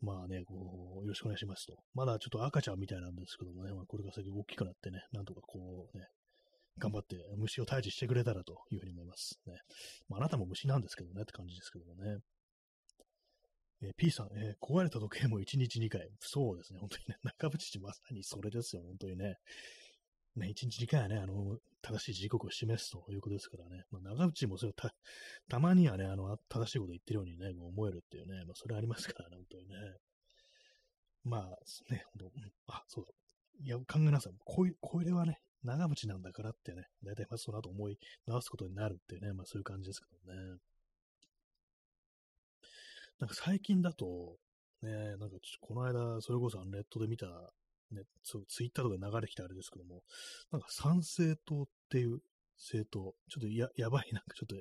[0.00, 1.78] まあね、こう、よろしくお願いしますと。
[1.94, 6.04] まだちょっと赤ちゃんみたいなんですけどもね、まあ、これが先大きくなってね、なんとかこうね、
[6.78, 9.54] 頑張って虫を退治してくれたらというふうに思いますね。
[10.08, 12.18] まあ、あなたも虫なんですけどねって感じですけどもね。
[13.82, 16.08] えー、P さん、えー、壊れた時計も1日2回。
[16.20, 19.36] そうですね、本当にね、中渕氏まさにそれですよ、本当にね。
[20.36, 23.84] ね、1日2回はね、あの、正しい時刻を示すということですからね。
[23.90, 24.94] まあ、長渕もそれた、
[25.48, 29.74] たまにはね、あの、正しいこと言ってるようにね、思えるっていうね、まあ、それありますからね、本当にね。
[31.24, 32.30] まあ、ね、本
[32.66, 33.12] 当、あ、そうだ。
[33.64, 34.32] いや、考えなさい。
[34.44, 40.58] こういう、これはね、長渕なんだからってね、大体まあその後思い直すことになるっていうね、まあそういう感じですけどね。
[43.18, 44.36] なんか最近だと、
[44.82, 47.26] ね、なんかこの間、それこそネットで見た、
[47.96, 50.02] ね、そう、ツイッターとか流れてきたあれですけども、
[50.52, 52.20] なんか参政党っていう
[52.56, 54.56] 政党、ちょっとややばい、なんかちょっと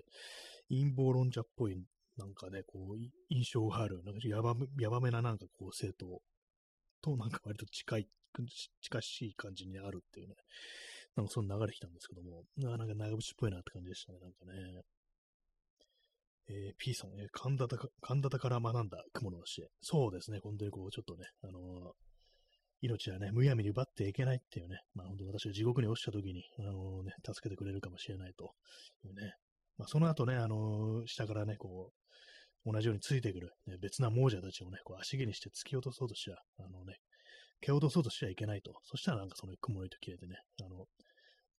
[0.70, 1.78] 陰謀論者っぽい、
[2.18, 2.98] なんかね、こう、
[3.30, 6.22] 印象がある、なんかやばやばめななんかこう政党
[7.02, 8.08] となんか割と近い、
[8.82, 10.36] 近しい感じにあるっていうね、
[11.16, 14.82] なんかその流れてきたんですけども、なんか長渕っぽいなって感じでしたね、なんかね。
[16.48, 19.68] えー、P さん、えー、神田か、神田から学んだ雲の教え。
[19.82, 21.92] そうですね、本当にこう、ちょっとね、あのー、
[22.86, 28.52] 命はね、むやみに奪っていけないっていうね、まあ本当私が地獄に落ちた時に、あのね、助けてくれるかもしれないと
[29.04, 29.34] いうね、
[29.78, 31.92] まあその後ね、あの下からね、こ
[32.66, 36.96] う、同じようについてくる、ね、別な亡者たちをね、こう足毛にして突き落とそうとしちゃ、あのね、
[37.62, 38.74] 蹴落とそうとしちゃいけないと。
[38.84, 40.78] そしたらなんかその雲の糸切れてね、あの、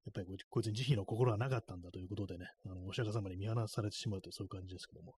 [0.06, 5.14] やっぱりこいつに慈悲の心はなかったんだということでね、あの、お釈迦様に見放されてしまうというそういう感じですけども、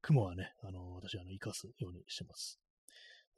[0.00, 2.58] 雲はね、あの、私はあの、生かすようにしてます。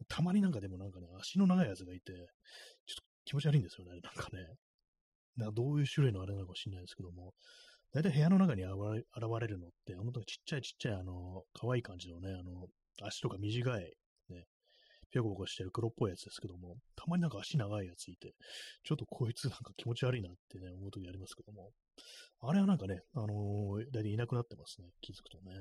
[0.09, 2.27] たまになんかでもなんかね、足の長いやつがいて、ちょっ
[2.97, 4.47] と気持ち悪いんですよね、なんかね。
[5.37, 7.33] などういう種類のあれなのかもしれないですけども、
[7.93, 8.73] 大体部屋の中に現
[9.41, 12.67] れるのって、本当にちっちゃいちっちゃい、あの、可愛い感じのね、あの、
[13.03, 13.95] 足とか短い、
[14.31, 14.47] ね、
[15.11, 18.35] ぴょこぴょこしてる黒っぽいやつですけども、たまになんか足長いやついて、
[18.83, 21.71] ちょっとこいつなんか気持ち悪いなってね、思う時ありますけども、
[22.41, 25.53] あれはなんかね、あのー、大体いなくなってますね、気づくとね。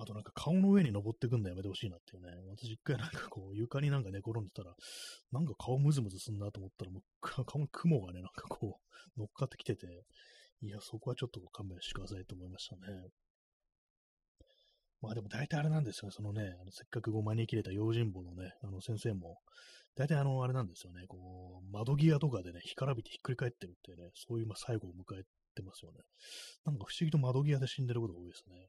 [0.00, 2.30] あとなんか顔の上に登ってくんのやめてほしいなっていうね。
[2.48, 4.72] 私一回なんかこう床になんか寝転んでたら、
[5.30, 7.02] なんか顔ムズムズすんなと思ったら、もう
[7.44, 8.80] 顔に雲がね、なんかこ
[9.16, 9.86] う乗っかってきてて、
[10.62, 12.80] いや、そこはちょっと勘弁してくださいと思いましたね。
[15.02, 19.38] まあでも大体あれなんですよね、そのね、あのせっかくこう招きれた用心棒のね、あの先生も、
[19.96, 25.24] 大体あの、あれなんですよね、こう、窓際とかでね、干からびてひっくり返ってるってね、そういうま最後を迎え
[25.54, 26.00] てますよね。
[26.64, 28.68] なんか不思議と窓際で死んでることが多いですね。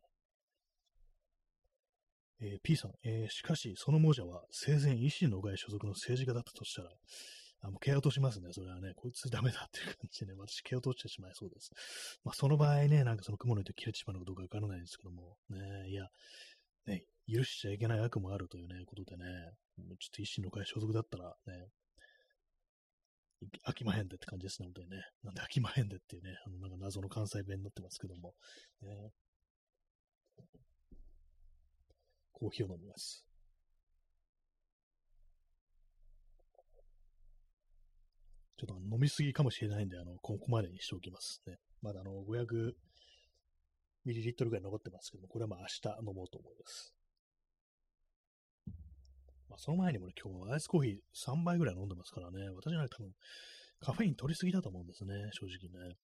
[2.42, 6.90] えー、P さん、えー、しかし、その亡者は生前維新の会所属の政治家だったとしたら、
[7.64, 8.50] あ、もう蹴落としますね。
[8.52, 11.72] それはね、こいつダメだっていう感じでね、私蹴落としてしまいそうです。
[12.24, 16.08] まあ、その場合ね、なんかその雲の糸切れてしまうのかどうかわからないんですけども、ね、いや、
[16.88, 19.26] ね、許しちゃいけない悪もあるというね、ことでね、
[19.78, 21.68] ちょっと一心の会所属だったらね、
[23.68, 24.98] 飽きまへんでって感じですね、本当にね。
[25.24, 28.34] なんで飽きまへんでっていうね、あの、なんか謎の関西弁になってますけども、
[28.82, 29.12] ね、
[32.42, 33.24] コーヒーを飲みます。
[38.58, 41.58] ちょっと飲みすぎかもしれないんで、あの、ここまでにしておきますね。
[41.84, 42.74] まだあの、500
[44.06, 46.96] ミリリットルぐらい残ってますけども、これはまあ明日飲もうと思います。
[49.48, 53.12] まあ、その前にもね、今日はアイスコーヒー3杯ぐらい飲んでますからね、私は多分
[53.82, 55.96] カフェイン取りすぎだと思うんですね、正直ね。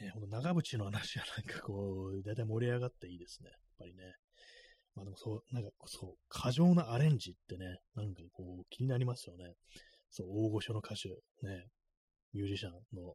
[0.00, 3.50] えー、この長渕の話はなんかこう、だいたい盛り上がっていいですね。
[3.50, 4.14] やっぱりね。
[4.94, 9.54] まあでもそう、なんかそう、過剰なアレンジってね、なんかこう気になりますよね。
[10.10, 11.08] そう、大御所の歌手、
[11.46, 11.68] ね、
[12.32, 13.14] ミュージシャンの、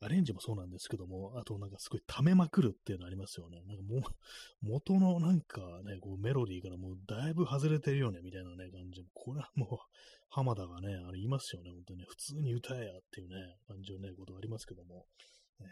[0.00, 3.62] アレンジもそうなんですけども、あとなんかすごい溜めまくるっていうのありますよね。
[3.66, 4.00] なんかもう、
[4.62, 9.04] 元のなんかね、こうメロディーからもうだいぶ外れてるよね、みたいなね、感じ。
[9.12, 9.68] これはもう、
[10.30, 12.06] 浜田がね、あれ言いますよね、本当にね。
[12.08, 15.06] 普通に歌えやっていうね、感じのね、ことありますけども。
[15.58, 15.66] ね、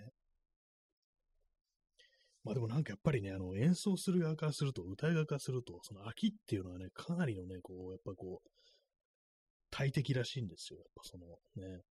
[2.43, 8.49] まあでもなんかやっぱりね、あの演奏する側からすると、歌い側からすると、その秋っていうのはね、かなりのね、こう、やっぱこう、
[9.71, 10.79] 大敵らしいんですよ。
[10.79, 11.83] やっぱそのね。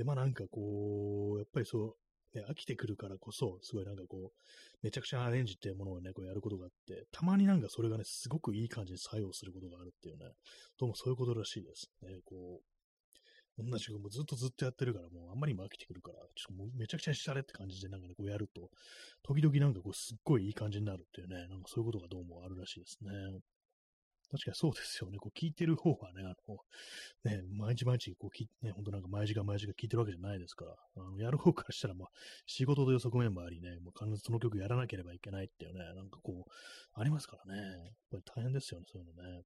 [0.00, 1.94] で、まあなんかこう、やっぱりそ
[2.34, 4.46] う、ね、飽きてくるからこそ、すごいなんかこう、
[4.82, 10.24] めちゃくちゃアレンジっていうものをね、こうやることがあって、たまになんかそれがね、すごくいい感じに作用することがあるっていうね、
[10.78, 11.90] どうもそういうことらしいです。
[12.00, 12.62] ね、こ
[13.58, 18.70] う、同じくもずっとずっとやってるから、もうあんまり今飽きてくるから、ちょっともうめちゃくちゃしゃれって感じでなんかね、こうやると、
[19.22, 23.10] 時々なんかこうすっごいいい感じになるっていうね、なんかそういうことがどうもあるらしいですね。
[24.30, 25.18] 確かにそうですよね。
[25.18, 26.58] こう聞いてる方はね、あの、
[27.24, 32.08] ね、毎日毎日こう聞ね、ほんとなんか毎時間毎時間聞いてるわけじゃないですから、あのやる方からしたら、まあ、
[32.46, 36.50] 仕事という側面もありね、もう必ずその曲やらなければいけないっていうね、なんかこう、
[36.94, 37.60] ありますからね。
[37.60, 39.42] やっぱり大変ですよね、そういうのね。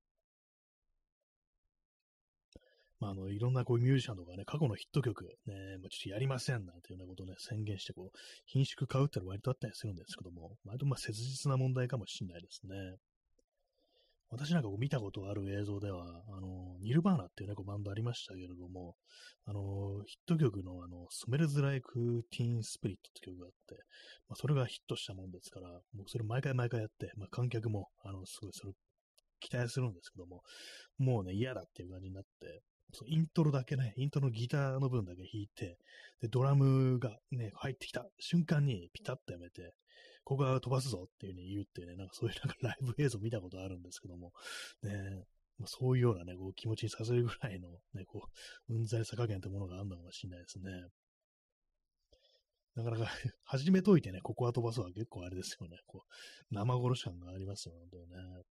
[3.01, 12.74] まあ、あの、いろんなこうミュージシャンとかね、過去のヒット曲、ね、まあ、ちょっとやりませんなんていうようなことをね、宣言して、こう、品種買うってのは割とあったりするんですけども、割とまあ切実な問題かもしれないですね。
[14.31, 18.97] 私なんかこう見たことある映像では、あの、ニルバーナっていうね、こうバンドありましたけれども、
[19.47, 23.75] あの、ヒット曲のあの、スメルズ・ライク・ティーン・スピリットって曲があって、
[24.29, 28.72] まあ、それがヒットしたもんですから、もうそれ毎回毎回やって、まあ、観客も、あの、すごいそれ
[29.41, 30.43] 期待するんですけども、
[30.99, 32.62] もうね、嫌だっていう感じになって、
[32.93, 35.79] そイントロだけね、イントロのギターの部分だけ弾いて、
[36.20, 39.75] で、ドラムがね、入ってきた瞬間にピタッとやめて、
[40.25, 44.33] ここは飛ばすぞっていう風に言うっていうね、なんかそういうなんかライブ映像見たことあるんですけども、
[44.83, 44.91] ね、
[45.59, 48.29] まあ、そういうようなね、こう気持ちにさせるぐらいのね、こ
[48.68, 50.70] う、うんざりさ加減ってものがあるのかもしれないですね。
[52.75, 53.07] なかなか
[53.45, 55.79] 始めといてね、ここは飛ばすは結構あれですよね。
[55.87, 56.05] こ
[56.51, 58.16] う、生殺し感がありますよ、本当にね。
[58.16, 58.43] は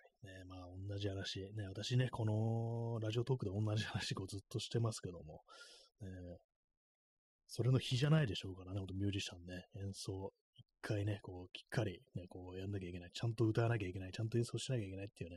[0.00, 0.26] い。
[0.26, 1.52] ね、まあ、同じ話。
[1.54, 5.44] ね、私ね、このラジオトークで同じ話をずっとしてますけども、
[6.00, 6.08] ね、
[7.54, 15.36] それの日じゃないでしょうからね、ほんとミュージシャンね、演奏、一回ね、こう、きっかりね、こう、やんなきゃいけない、ちゃんと歌わなきゃいけない、ちゃんと演奏しなきゃいけないっていうね、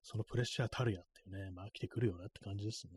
[0.00, 2.92] そのプレッシャーたるやっていうね、まあ飽きてくるよなって感じですね。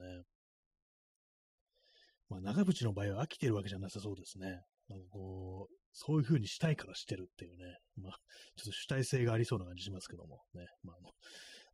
[2.30, 4.62] まあ長渕の場合は飽きてるわけじゃなさそうですね。
[4.88, 8.20] なんかこう、そういう風にしたいからしてるっていうね、まあ、
[8.56, 11.10] ちょっと主体性がありそうな感じしますけども、ね、まあ、の、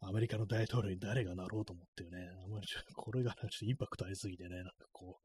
[0.08, 5.20] アメリカの大統領に誰がなろうと思ってね、あまりこれがちょっとインパクトありすぎてね、なんかこ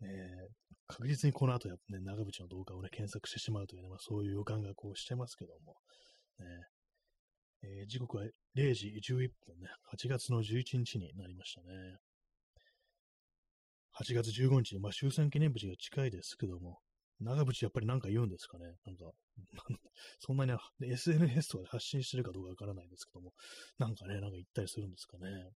[0.00, 0.10] う、ね、
[0.88, 5.76] 確実にこの後やっぱね、長渕の動画をね、検索してしまうというね、まあ、そういう予感がこうしてますけども、
[6.40, 6.46] ね、
[7.62, 8.24] えー、時刻は
[8.56, 11.66] 0時11分ね、8月の11日になりましたね。
[14.00, 16.78] 8月15日、まあ、終戦記念日が近いですけども、
[17.20, 18.76] 長渕やっぱり何か言うんですかね。
[18.86, 19.10] なんか、
[20.20, 23.34] そんなに SNS とかで発信してるかどうかわからないですけども、
[23.78, 25.50] なんかね、なんか言ったりするんですかね。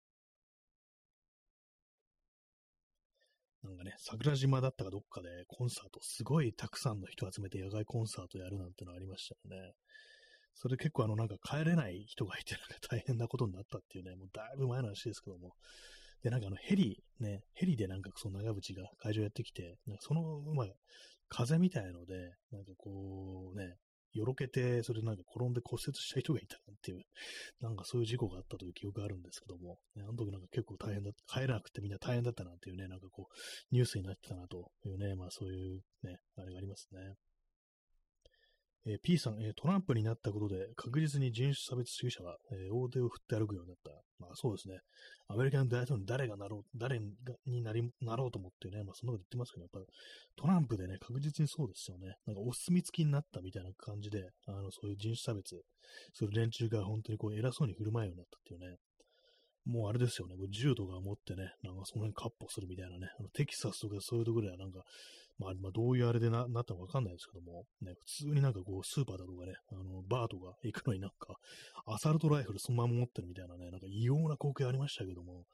[3.63, 9.73] なんかね、桜島だったかどっかでコンサート、すごいたくさんの人集めて野外コンサートやるなんてのありましたよね。
[10.55, 15.55] それ結構あのなんか帰れない人がいてなんか大変なことになったっていうね、もうだいぶ前の話ですけども。
[16.23, 20.67] で、なんかあのヘリ、ね、ヘリでなんかその長渕が会場やってきて、なんかその、まあ、
[21.29, 23.77] 風みたいので、なんかこうね、
[24.13, 27.03] よろけて、それでなんか転んで骨折した人がいたなんていう、
[27.61, 37.15] なんかそういう事故があったという記憶があるんですけども、ね、あの時なんか結構大変だった、帰らなくてみんな大変だったなっていうね、なんかこう、ニュースになってたなというね、まあそういうね、あれがありますね。
[38.87, 43.91] えー、P さん、えー、トランプになったことで確実に人種差別主義者は、えー、大手を振って歩くようになった。
[44.19, 44.79] まあそうですね。
[45.29, 47.05] アメリカの大統領に誰がなろう、誰が
[47.47, 49.81] になりなろうと思ってね、まあそんなこと言ってますけど、やっぱ
[50.37, 52.17] トランプでね、確実にそうですよね。
[52.27, 55.63] なんかお墨付きになったみたいな感じで、あの、そういう人種差別
[56.13, 58.77] する連中が本当にこう偉そうに振る舞うようになったっていうね。
[59.65, 64.83] もうあれですよね、銃とか持ってね、なんかその辺カッポするみたいなね、あのテキサスとかそういうところではなんか、
[65.39, 71.37] まあ、まあ、どういうあれでななったかわかんないですけども、ね、普通になんかこう、スーパーだとかね、あの、バーとか行くのになんか、
[71.87, 75.45] アサルトライフルそのまま持ってるみたいなね、なんか異様な光景ありましたけども、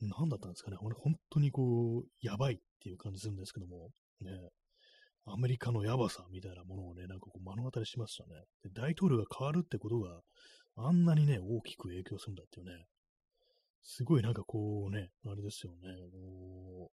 [0.00, 3.90] 何だったんですかね、俺本当にこう、やばいっていう感じするんですけども、
[4.20, 4.30] ね、
[5.24, 8.30] アメリカのやばさみたいなものをね、なんかこう目の当たりしましたね。
[8.64, 10.20] で大統領が変わるってことが
[10.76, 12.72] あんなにね、大きく影響するんだっていうね、
[13.82, 15.78] すごいなんかこうね、あれですよね、
[16.12, 16.90] こ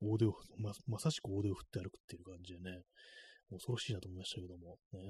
[0.00, 2.82] う、大手を、ま、まさしく大手を振って歩くっていう感じでね、
[3.50, 5.00] 恐ろしいなと思いましたけども、ね、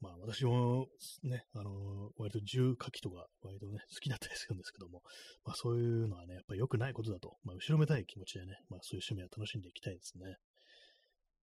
[0.00, 0.86] まあ私も
[1.22, 5.02] ね、あの、割と重火器とか割とね、好きだったりするんですけども、
[5.44, 10.36] まあそういうのはね、やっぱり良くないことだと、まあ後ろめたい気持ちでね、まあそういう趣味は楽しんでいきたいですね。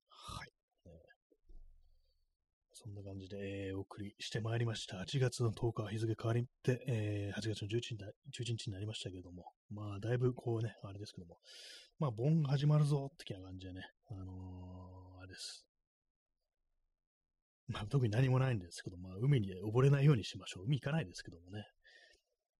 [0.09, 0.56] はい。
[2.77, 3.37] そんな感じで、
[3.69, 4.97] えー、お送りしてまいりました。
[4.97, 7.95] 8月の10日、日付変わりって、えー、8月の11日
[8.43, 11.39] ,11 日になりましたけども、まあ、だいぶこうね、あれですけども、
[11.97, 15.65] まあ、盆が始まるぞ、的な感じでね、あのー、あれです。
[17.67, 20.65] まあ、特に何もないんですけど、まあ、海に溺れないようにしましょう。
[20.65, 21.65] 海行かないですけどもね。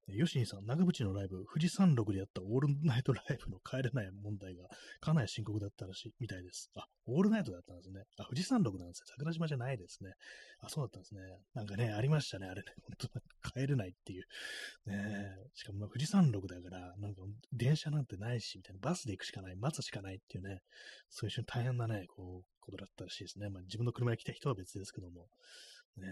[0.10, 4.70] ヨシンさん、長渕のライブ、富士山麓でやったオールナイトライブの帰れない問題が
[5.01, 6.72] かなり深刻だったらしい、みたいです。
[6.76, 8.03] あ、オールナイトだったんですね。
[8.18, 9.05] あ、富士山麓なんですね。
[9.08, 10.14] 桜島じゃないですね。
[10.62, 11.22] あ、そうだったんですね。
[11.53, 12.72] なんかね、ありましたね、あれね。
[12.84, 13.10] 本
[13.43, 14.26] 当帰れないっていう。
[14.86, 18.80] ねしかも、ま、富士山麓だから、なんか電車なんてないし、みたいな。
[18.82, 20.62] バスで行くしかない、待つしかないっていうね。
[21.10, 23.49] そういう瞬大変なね、こう、ことだったらしいですね。
[23.49, 25.28] まあ、自分の車に来た人は別ですけども。
[25.97, 26.08] ね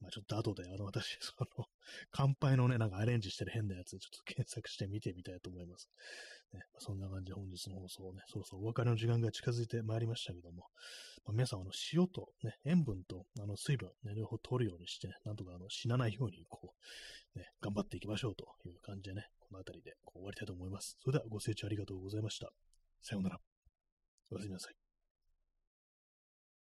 [0.00, 1.66] まあちょっと後で、あの、私、その、
[2.10, 5.90] 乾杯のね、なんかアレンジしてる変なやつ、ちょっと検索して見てみたいと思います。
[6.52, 10.68] ね、まあ、そんな感じで本日の放送をね、そろそろお別れの時間が近づいてまいりましたけども、
[11.24, 16.74] まあ、皆さん、あの、塩と、ね、塩分と、あの、水分、ね、両方取るようにして、ね、なんとか、あの、死なないように、こ
[17.34, 20.96] う、ね、頑張っていきましょうという感じでね、この辺りでこう終わりたいと思います。
[21.00, 22.50] それではご清聴ありがとうございました。
[23.02, 23.40] さようなら。
[24.30, 24.85] おやすみなさい。